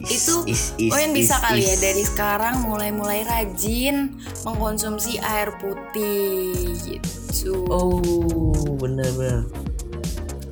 Is, 0.04 0.24
Itu 0.24 0.44
is, 0.48 0.76
is, 0.78 0.92
yang 0.92 1.16
bisa 1.16 1.39
is, 1.39 1.44
kali 1.44 1.63
ya 1.63 1.76
is. 1.76 1.82
dari 1.82 2.04
sekarang 2.04 2.68
mulai-mulai 2.68 3.24
rajin 3.26 4.16
mengkonsumsi 4.46 5.20
air 5.20 5.56
putih 5.58 6.76
gitu. 6.86 7.66
Oh, 7.68 8.00
bener-bener. 8.78 9.48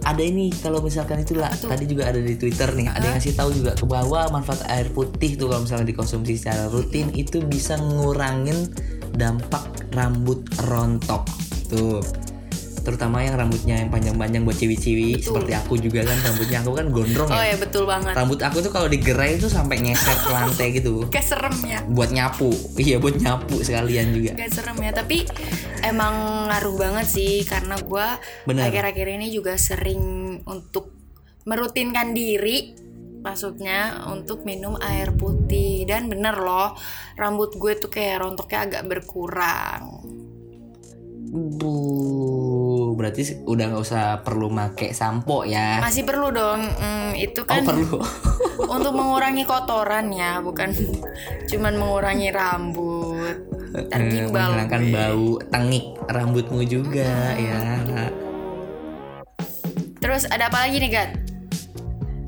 Ada 0.01 0.23
ini 0.25 0.49
kalau 0.65 0.81
misalkan 0.81 1.21
itu 1.21 1.37
lah 1.37 1.53
Apa 1.53 1.61
tuh? 1.61 1.69
tadi 1.69 1.85
juga 1.85 2.09
ada 2.09 2.17
di 2.17 2.33
Twitter 2.33 2.73
nih 2.73 2.89
ada 2.89 3.05
yang 3.05 3.21
ngasih 3.21 3.37
tahu 3.37 3.53
juga 3.53 3.77
ke 3.77 3.85
bawah 3.85 4.33
manfaat 4.33 4.65
air 4.73 4.89
putih 4.89 5.37
tuh 5.37 5.45
kalau 5.45 5.61
misalnya 5.61 5.93
dikonsumsi 5.93 6.41
secara 6.41 6.73
rutin 6.73 7.13
itu 7.13 7.37
bisa 7.45 7.77
ngurangin 7.77 8.65
dampak 9.13 9.61
rambut 9.93 10.41
rontok 10.65 11.21
tuh 11.69 12.01
terutama 12.81 13.21
yang 13.21 13.37
rambutnya 13.37 13.77
yang 13.77 13.89
panjang-panjang 13.89 14.41
buat 14.41 14.57
ciwi-ciwi 14.57 15.21
seperti 15.21 15.53
aku 15.53 15.77
juga 15.77 16.01
kan 16.01 16.17
rambutnya 16.21 16.59
aku 16.59 16.71
kan 16.73 16.85
gondrong 16.89 17.29
Oh 17.29 17.37
ya. 17.37 17.53
ya 17.53 17.57
betul 17.57 17.83
banget. 17.85 18.13
rambut 18.13 18.39
aku 18.41 18.57
tuh 18.59 18.69
kalau 18.69 18.87
digerai 18.87 19.37
tuh 19.37 19.47
sampai 19.47 19.77
ngeset 19.79 20.17
ke 20.17 20.29
lantai 20.29 20.67
gitu. 20.73 20.93
Kayak 21.13 21.27
serem 21.27 21.55
ya. 21.63 21.79
buat 21.87 22.09
nyapu. 22.09 22.49
Iya 22.75 22.97
buat 22.97 23.15
nyapu 23.15 23.61
sekalian 23.61 24.11
juga. 24.11 24.31
Gak 24.33 24.51
serem 24.51 24.77
ya 24.77 24.91
tapi 24.91 25.23
emang 25.81 26.13
ngaruh 26.49 26.75
banget 26.75 27.07
sih 27.07 27.45
karena 27.45 27.77
gue 27.77 28.07
akhir-akhir 28.49 29.07
ini 29.15 29.29
juga 29.29 29.55
sering 29.55 30.01
untuk 30.43 30.89
merutinkan 31.41 32.13
diri 32.13 32.73
maksudnya 33.21 34.09
untuk 34.09 34.41
minum 34.41 34.73
air 34.81 35.13
putih. 35.13 35.85
Dan 35.85 36.09
bener 36.09 36.33
loh 36.33 36.73
rambut 37.13 37.53
gue 37.53 37.77
tuh 37.77 37.89
kayak 37.89 38.25
rontoknya 38.25 38.59
agak 38.65 38.83
berkurang. 38.89 40.01
Bu, 41.31 41.71
berarti 42.93 43.21
udah 43.41 43.65
nggak 43.67 43.83
usah 43.83 44.03
perlu 44.21 44.47
make 44.47 44.91
sampo 44.91 45.43
ya. 45.43 45.79
masih 45.79 46.01
perlu 46.01 46.29
dong 46.29 46.61
Hmm, 46.71 47.11
itu 47.13 47.41
Oh 47.41 47.47
kan 47.47 47.63
perlu. 47.63 47.97
untuk 48.75 48.93
mengurangi 48.93 49.43
kotoran 49.43 50.09
ya 50.09 50.39
bukan 50.39 50.71
cuman 51.49 51.73
mengurangi 51.75 52.29
rambut 52.29 53.35
gimbal 53.89 54.51
menghilangkan 54.51 54.83
bau 54.89 55.27
tengik 55.47 55.85
rambutmu 56.05 56.61
juga 56.61 57.11
ya. 57.33 57.79
terus 59.97 60.25
ada 60.25 60.47
apa 60.47 60.65
lagi 60.65 60.77
nih 60.77 60.91
Gat? 60.91 61.11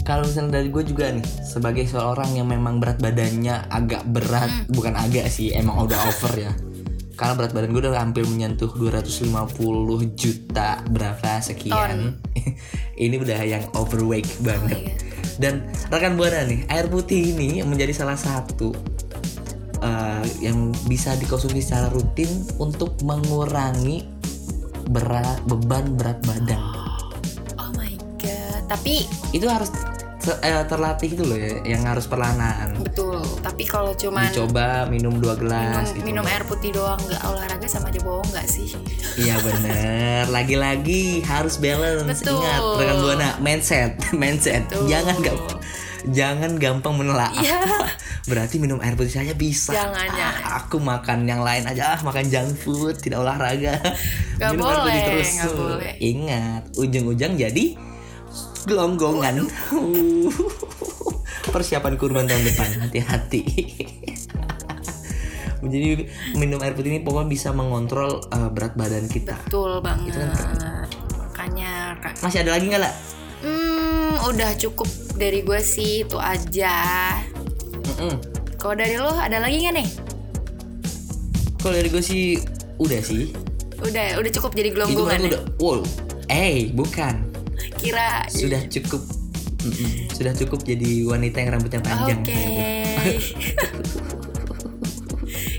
Kalau 0.04 0.28
misalnya 0.28 0.60
dari 0.60 0.68
gue 0.68 0.84
juga 0.84 1.08
nih, 1.10 1.24
sebagai 1.42 1.88
seorang 1.88 2.36
yang 2.36 2.44
memang 2.46 2.76
berat 2.76 3.00
badannya 3.00 3.72
agak 3.72 4.04
berat, 4.04 4.52
Hmm. 4.52 4.68
bukan 4.70 4.94
agak 4.94 5.28
sih, 5.28 5.56
emang 5.56 5.80
udah 5.80 5.96
over 6.12 6.34
ya. 6.38 6.52
Karena 7.14 7.34
berat 7.38 7.52
badan 7.54 7.70
gue 7.72 7.82
udah 7.86 7.94
hampir 8.02 8.26
menyentuh 8.26 8.74
250 8.74 9.30
juta 10.18 10.82
berapa 10.90 11.40
sekian. 11.40 12.18
ini 13.06 13.16
udah 13.22 13.40
yang 13.46 13.64
overweight 13.78 14.30
banget. 14.42 14.82
Oh, 14.82 14.82
iya. 14.82 14.96
Dan 15.38 15.66
rekan 15.90 16.14
buana 16.18 16.46
nih, 16.46 16.66
air 16.70 16.90
putih 16.90 17.34
ini 17.34 17.62
menjadi 17.66 17.94
salah 17.94 18.18
satu 18.18 18.74
eh, 19.82 20.26
yang 20.42 20.74
bisa 20.90 21.14
dikonsumsi 21.18 21.62
secara 21.62 21.90
rutin 21.90 22.30
untuk 22.58 22.98
mengurangi 23.02 24.06
berat 24.90 25.40
beban 25.48 25.96
berat 25.96 26.20
badan. 26.28 26.60
oh 27.56 27.72
my 27.80 27.96
god 28.20 28.62
tapi 28.68 29.08
Itu 29.32 29.48
harus 29.48 29.72
eh, 30.26 30.64
terlatih 30.64 31.10
itu 31.12 31.24
loh 31.24 31.36
ya, 31.36 31.52
yang 31.66 31.84
harus 31.84 32.06
perlahan. 32.06 32.72
betul 32.80 33.20
tapi 33.42 33.64
kalau 33.64 33.92
cuman 33.94 34.30
Dicoba 34.30 34.88
minum 34.88 35.18
dua 35.18 35.36
minum, 35.36 35.50
gelas 35.50 35.92
gitu. 35.92 36.04
minum 36.04 36.26
air 36.26 36.44
putih 36.44 36.72
doang 36.72 37.00
nggak 37.00 37.22
olahraga 37.24 37.68
sama 37.68 37.90
aja 37.90 38.00
bohong 38.00 38.28
nggak 38.32 38.48
sih 38.48 38.72
Iya 39.14 39.38
bener. 39.40 40.26
Lagi-lagi 40.28 41.22
harus 41.22 41.62
balance. 41.62 42.26
Betul. 42.26 42.42
Ingat 42.42 42.62
rekan 42.82 42.98
buana 42.98 43.30
mindset, 43.38 43.92
mindset. 44.18 44.66
Betul. 44.66 44.90
Jangan 44.90 45.18
gampang 45.22 45.60
jangan 46.04 46.52
gampang 46.58 46.94
menelaah. 46.98 47.32
Iya. 47.38 47.64
Berarti 48.30 48.60
minum 48.60 48.80
air 48.80 48.98
putih 48.98 49.14
saja 49.14 49.32
bisa. 49.32 49.72
Jangan, 49.72 50.04
Ah, 50.04 50.12
jangan. 50.12 50.44
Aku 50.60 50.78
makan 50.80 51.24
yang 51.24 51.40
lain 51.40 51.64
aja, 51.64 51.96
ah, 51.96 52.00
makan 52.02 52.28
junk 52.28 52.58
food, 52.58 53.00
tidak 53.00 53.22
olahraga. 53.22 53.80
Nggak 54.36 54.50
Minum 54.56 54.66
air 54.66 54.76
putih 54.76 54.84
boleh, 54.84 55.04
terus. 55.06 55.30
nggak 55.32 55.54
boleh. 55.54 55.94
Ingat, 56.02 56.62
ujung-ujung 56.74 57.34
jadi 57.38 57.66
gelonggongan. 58.64 59.44
Persiapan 61.46 61.94
kurban 61.96 62.26
tahun 62.26 62.44
depan, 62.44 62.70
hati-hati. 62.82 63.42
Jadi 65.64 66.06
minum 66.36 66.60
air 66.60 66.74
putih 66.74 66.92
ini 66.92 67.00
pokoknya 67.00 67.30
bisa 67.30 67.50
mengontrol 67.50 68.20
eh, 68.28 68.50
berat 68.50 68.74
badan 68.74 69.08
kita. 69.08 69.40
betul 69.44 69.80
banget 69.80 70.12
Itu 70.12 70.20
kan 70.20 70.32
makanya 71.16 71.72
Kak. 72.00 72.14
Masih 72.20 72.40
ada 72.42 72.52
lagi 72.52 72.66
nggak 72.68 72.82
lah? 72.82 72.94
hmm 73.40 73.92
udah 74.26 74.52
cukup 74.56 74.88
dari 75.14 75.40
gue 75.42 75.60
sih 75.60 76.02
itu 76.02 76.16
aja 76.16 77.12
Mm-mm. 77.86 78.16
kalau 78.56 78.72
dari 78.74 78.96
lo 78.96 79.12
ada 79.12 79.36
lagi 79.38 79.60
nggak 79.60 79.76
nih 79.76 79.90
Kalau 81.58 81.74
dari 81.74 81.90
gue 81.90 82.00
sih 82.00 82.40
udah 82.78 83.02
sih. 83.02 83.36
udah 83.82 84.16
udah 84.16 84.32
cukup 84.32 84.52
jadi 84.54 84.70
Itu 84.70 84.76
gelonggongan 84.78 85.04
berarti 85.10 85.28
ya? 85.28 85.32
udah. 85.34 85.42
Wow, 85.60 85.80
eh 86.30 86.72
bukan. 86.72 87.16
Kira 87.84 88.24
Sudah 88.32 88.64
cukup. 88.72 89.04
Sudah 90.16 90.34
cukup 90.36 90.64
jadi 90.64 91.04
wanita 91.04 91.44
yang 91.44 91.60
rambutnya 91.60 91.82
panjang. 91.84 92.20
Oke. 92.24 92.44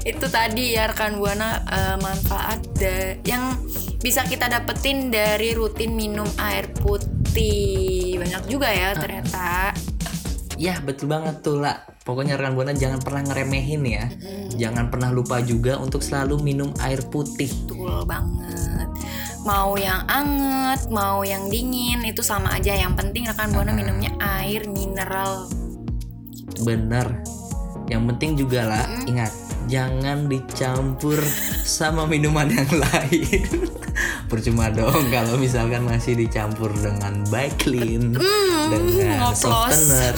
itu 0.04 0.26
tadi 0.28 0.76
ya 0.76 0.84
rekan 0.88 1.16
buana 1.16 1.64
eh, 1.64 1.96
manfaat 1.96 2.60
da- 2.76 3.16
yang 3.24 3.56
bisa 4.04 4.20
kita 4.28 4.52
dapetin 4.52 5.08
dari 5.08 5.56
rutin 5.56 5.96
minum 5.96 6.28
air 6.36 6.68
putih 6.76 8.20
banyak 8.20 8.44
juga 8.52 8.68
ya 8.68 8.92
ternyata 8.92 9.72
Ya 10.54 10.78
betul 10.78 11.10
banget 11.10 11.42
tuh 11.42 11.58
lah. 11.58 11.82
Pokoknya 12.06 12.38
rekan 12.38 12.54
buana 12.54 12.70
jangan 12.70 13.02
pernah 13.02 13.26
ngeremehin 13.26 13.82
ya. 13.90 14.06
Jangan 14.54 14.86
pernah 14.86 15.10
lupa 15.10 15.42
juga 15.42 15.82
untuk 15.82 15.98
selalu 15.98 16.38
minum 16.46 16.70
air 16.78 17.02
putih. 17.10 17.50
betul 17.66 18.06
banget 18.06 18.86
mau 19.44 19.76
yang 19.76 20.02
anget 20.08 20.88
mau 20.88 21.20
yang 21.22 21.52
dingin 21.52 22.00
itu 22.02 22.24
sama 22.24 22.56
aja 22.56 22.72
yang 22.72 22.96
penting 22.96 23.28
rekan 23.28 23.52
buana 23.52 23.76
minumnya 23.76 24.10
air 24.40 24.64
mineral 24.66 25.46
Bener. 26.62 27.08
Yang 27.90 28.02
penting 28.14 28.30
juga 28.38 28.60
lah, 28.64 28.84
ingat 29.04 29.32
jangan 29.66 30.30
dicampur 30.30 31.18
sama 31.66 32.06
minuman 32.06 32.48
yang 32.48 32.70
lain. 32.70 33.44
Percuma 34.30 34.72
dong 34.72 35.12
kalau 35.12 35.36
misalkan 35.36 35.84
masih 35.84 36.16
dicampur 36.16 36.72
dengan 36.72 37.20
Baiklin, 37.28 38.16
dengan 38.70 39.20
ngoplos. 39.20 39.42
softener. 39.42 40.14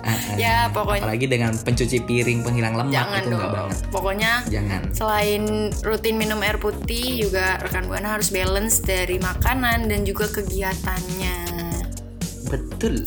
Ah, 0.00 0.10
ah. 0.10 0.36
Ya, 0.36 0.56
pokoknya- 0.72 1.04
apalagi 1.04 1.26
dengan 1.26 1.52
pencuci 1.54 1.98
piring 2.00 2.40
penghilang 2.40 2.72
lemak 2.72 2.92
jangan 2.92 3.20
itu 3.20 3.28
enggak 3.28 3.40
dong 3.42 3.52
banget. 3.68 3.78
pokoknya 3.88 4.32
Jangan. 4.48 4.82
Selain 4.90 5.42
rutin 5.80 6.16
minum 6.16 6.40
air 6.40 6.56
putih, 6.56 7.20
juga 7.20 7.60
rekan 7.60 7.84
buana 7.84 8.16
harus 8.16 8.28
balance 8.28 8.80
dari 8.80 9.16
makanan 9.16 9.86
dan 9.86 10.02
juga 10.02 10.26
kegiatannya. 10.26 11.36
Betul. 12.48 13.06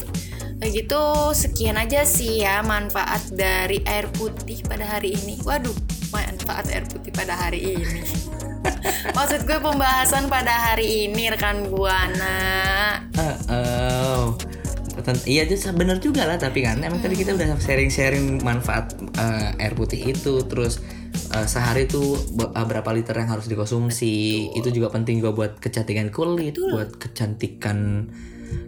Kayak 0.58 0.72
gitu, 0.80 1.04
sekian 1.36 1.76
aja 1.76 2.08
sih 2.08 2.40
ya 2.40 2.64
manfaat 2.64 3.20
dari 3.30 3.84
air 3.84 4.08
putih 4.14 4.64
pada 4.64 4.88
hari 4.88 5.12
ini. 5.12 5.36
Waduh, 5.44 5.76
manfaat 6.10 6.72
air 6.72 6.88
putih 6.88 7.12
pada 7.12 7.36
hari 7.36 7.76
ini. 7.76 8.00
Maksud 9.18 9.44
gue 9.44 9.60
pembahasan 9.60 10.32
pada 10.32 10.72
hari 10.72 11.12
ini 11.12 11.28
rekan 11.28 11.68
buana. 11.68 12.40
Ah, 13.20 13.36
oh. 13.52 14.40
Iya 15.28 15.44
itu 15.46 15.60
bener 15.76 16.00
juga 16.00 16.24
lah 16.24 16.40
tapi 16.40 16.64
kan 16.64 16.80
emang 16.80 17.04
tadi 17.04 17.20
kita 17.20 17.36
udah 17.36 17.60
sharing-sharing 17.60 18.40
manfaat 18.40 18.96
eh, 19.20 19.64
air 19.64 19.76
putih 19.76 20.16
itu 20.16 20.40
terus 20.48 20.80
eh, 21.36 21.48
sehari 21.48 21.86
tuh 21.92 22.16
be- 22.32 22.52
eh, 22.56 22.66
berapa 22.66 22.90
liter 22.96 23.14
yang 23.20 23.36
harus 23.36 23.52
dikonsumsi 23.52 24.48
itu 24.56 24.70
juga 24.72 24.88
penting 24.94 25.20
juga 25.20 25.36
buat 25.36 25.52
kecantikan 25.60 26.08
kulit 26.10 26.56
buat 26.56 26.96
kecantikan 26.96 28.08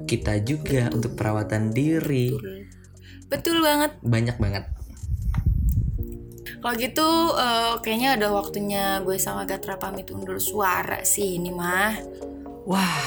kita 0.05 0.41
juga 0.45 0.89
untuk 0.93 1.17
perawatan 1.17 1.73
diri. 1.73 2.33
Betul. 3.25 3.61
Banget. 3.65 3.97
banyak 4.05 4.37
banget. 4.37 4.63
Kalau 6.61 6.73
gitu, 6.81 7.09
eh, 7.37 7.73
kayaknya 7.81 8.17
udah 8.17 8.31
waktunya 8.33 8.85
gue 9.05 9.17
sama 9.21 9.45
Gatra 9.45 9.77
pamit 9.77 10.09
undur 10.09 10.41
suara 10.41 11.05
sih 11.05 11.37
ini 11.37 11.53
mah. 11.53 11.93
wah 12.65 12.97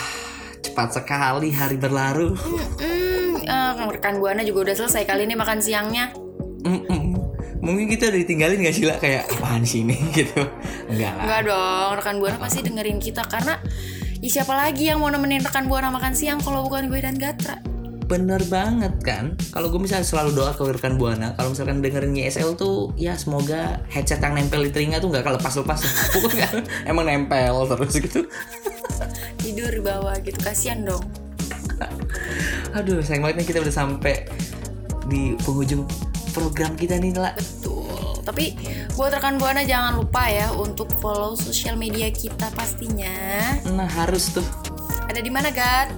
cepat 0.62 1.02
sekali 1.02 1.50
hari 1.50 1.74
berlalu. 1.74 2.38
Hmm, 2.38 3.07
eh, 3.48 3.72
rekan 3.88 4.20
buana 4.20 4.44
juga 4.44 4.68
udah 4.68 4.76
selesai 4.76 5.08
kali 5.08 5.24
ini 5.24 5.34
makan 5.34 5.58
siangnya. 5.58 6.12
Mm-mm. 6.58 7.16
mungkin 7.58 7.86
kita 7.90 8.10
udah 8.10 8.18
ditinggalin 8.22 8.62
gak 8.62 8.76
sih 8.76 8.86
lah 8.86 8.98
kayak 8.98 9.26
apaan 9.34 9.66
sih 9.66 9.82
ini 9.82 9.94
gitu 10.18 10.46
enggak 10.86 11.10
lah 11.16 11.24
Enggak 11.26 11.42
dong, 11.48 11.90
rekan 11.98 12.16
buana 12.18 12.38
pasti 12.38 12.62
dengerin 12.62 12.98
kita 12.98 13.26
karena 13.26 13.58
Ih, 14.18 14.26
siapa 14.26 14.50
lagi 14.50 14.90
yang 14.90 14.98
mau 14.98 15.10
nemenin 15.10 15.42
rekan 15.42 15.70
buana 15.70 15.90
makan 15.90 16.10
siang 16.10 16.42
kalau 16.42 16.66
bukan 16.66 16.90
gue 16.90 16.98
dan 16.98 17.14
Gatra? 17.14 17.62
Bener 18.08 18.40
banget 18.48 18.94
kan 19.04 19.36
Kalau 19.52 19.68
gue 19.68 19.76
misalnya 19.76 20.02
selalu 20.02 20.32
doa 20.32 20.56
ke 20.56 20.64
rekan 20.64 20.96
Buana 20.96 21.36
Kalau 21.36 21.52
misalkan 21.52 21.84
dengerin 21.84 22.16
YSL 22.16 22.56
tuh 22.56 22.96
Ya 22.96 23.12
semoga 23.20 23.84
headset 23.92 24.24
yang 24.24 24.32
nempel 24.32 24.64
di 24.64 24.72
telinga 24.72 24.96
tuh 24.96 25.12
gak 25.12 25.28
kelepas-lepas 25.28 25.76
Pokoknya 26.16 26.48
Emang 26.88 27.04
nempel 27.04 27.52
terus 27.68 27.94
gitu 28.00 28.24
Tidur 29.38 29.70
di 29.70 29.82
bawah 29.84 30.16
gitu, 30.18 30.40
kasihan 30.40 30.82
dong. 30.82 31.04
Aduh 32.78 33.00
sayang 33.00 33.24
banget 33.24 33.36
nih 33.42 33.46
kita 33.54 33.58
udah 33.62 33.74
sampai 33.74 34.26
Di 35.08 35.38
penghujung 35.44 35.86
program 36.34 36.74
kita 36.74 36.98
nih 36.98 37.14
lah 37.16 37.32
Betul. 37.38 38.22
Tapi 38.28 38.52
buat 38.92 39.14
rekan 39.16 39.40
buana 39.40 39.64
jangan 39.64 39.96
lupa 39.96 40.28
ya 40.28 40.52
untuk 40.52 40.92
follow 41.00 41.32
sosial 41.32 41.80
media 41.80 42.12
kita 42.12 42.52
pastinya. 42.52 43.56
Nah 43.72 43.88
harus 43.88 44.28
tuh 44.36 44.44
Ada 45.08 45.24
di 45.24 45.32
mana, 45.32 45.48
Gat? 45.48 45.88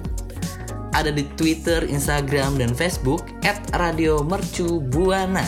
Ada 0.95 1.11
di 1.11 1.27
Twitter, 1.35 1.87
Instagram, 1.87 2.59
dan 2.59 2.71
Facebook 2.71 3.27
At 3.47 3.59
Radio 3.75 4.23
Mercu 4.23 4.79
Buana 4.91 5.43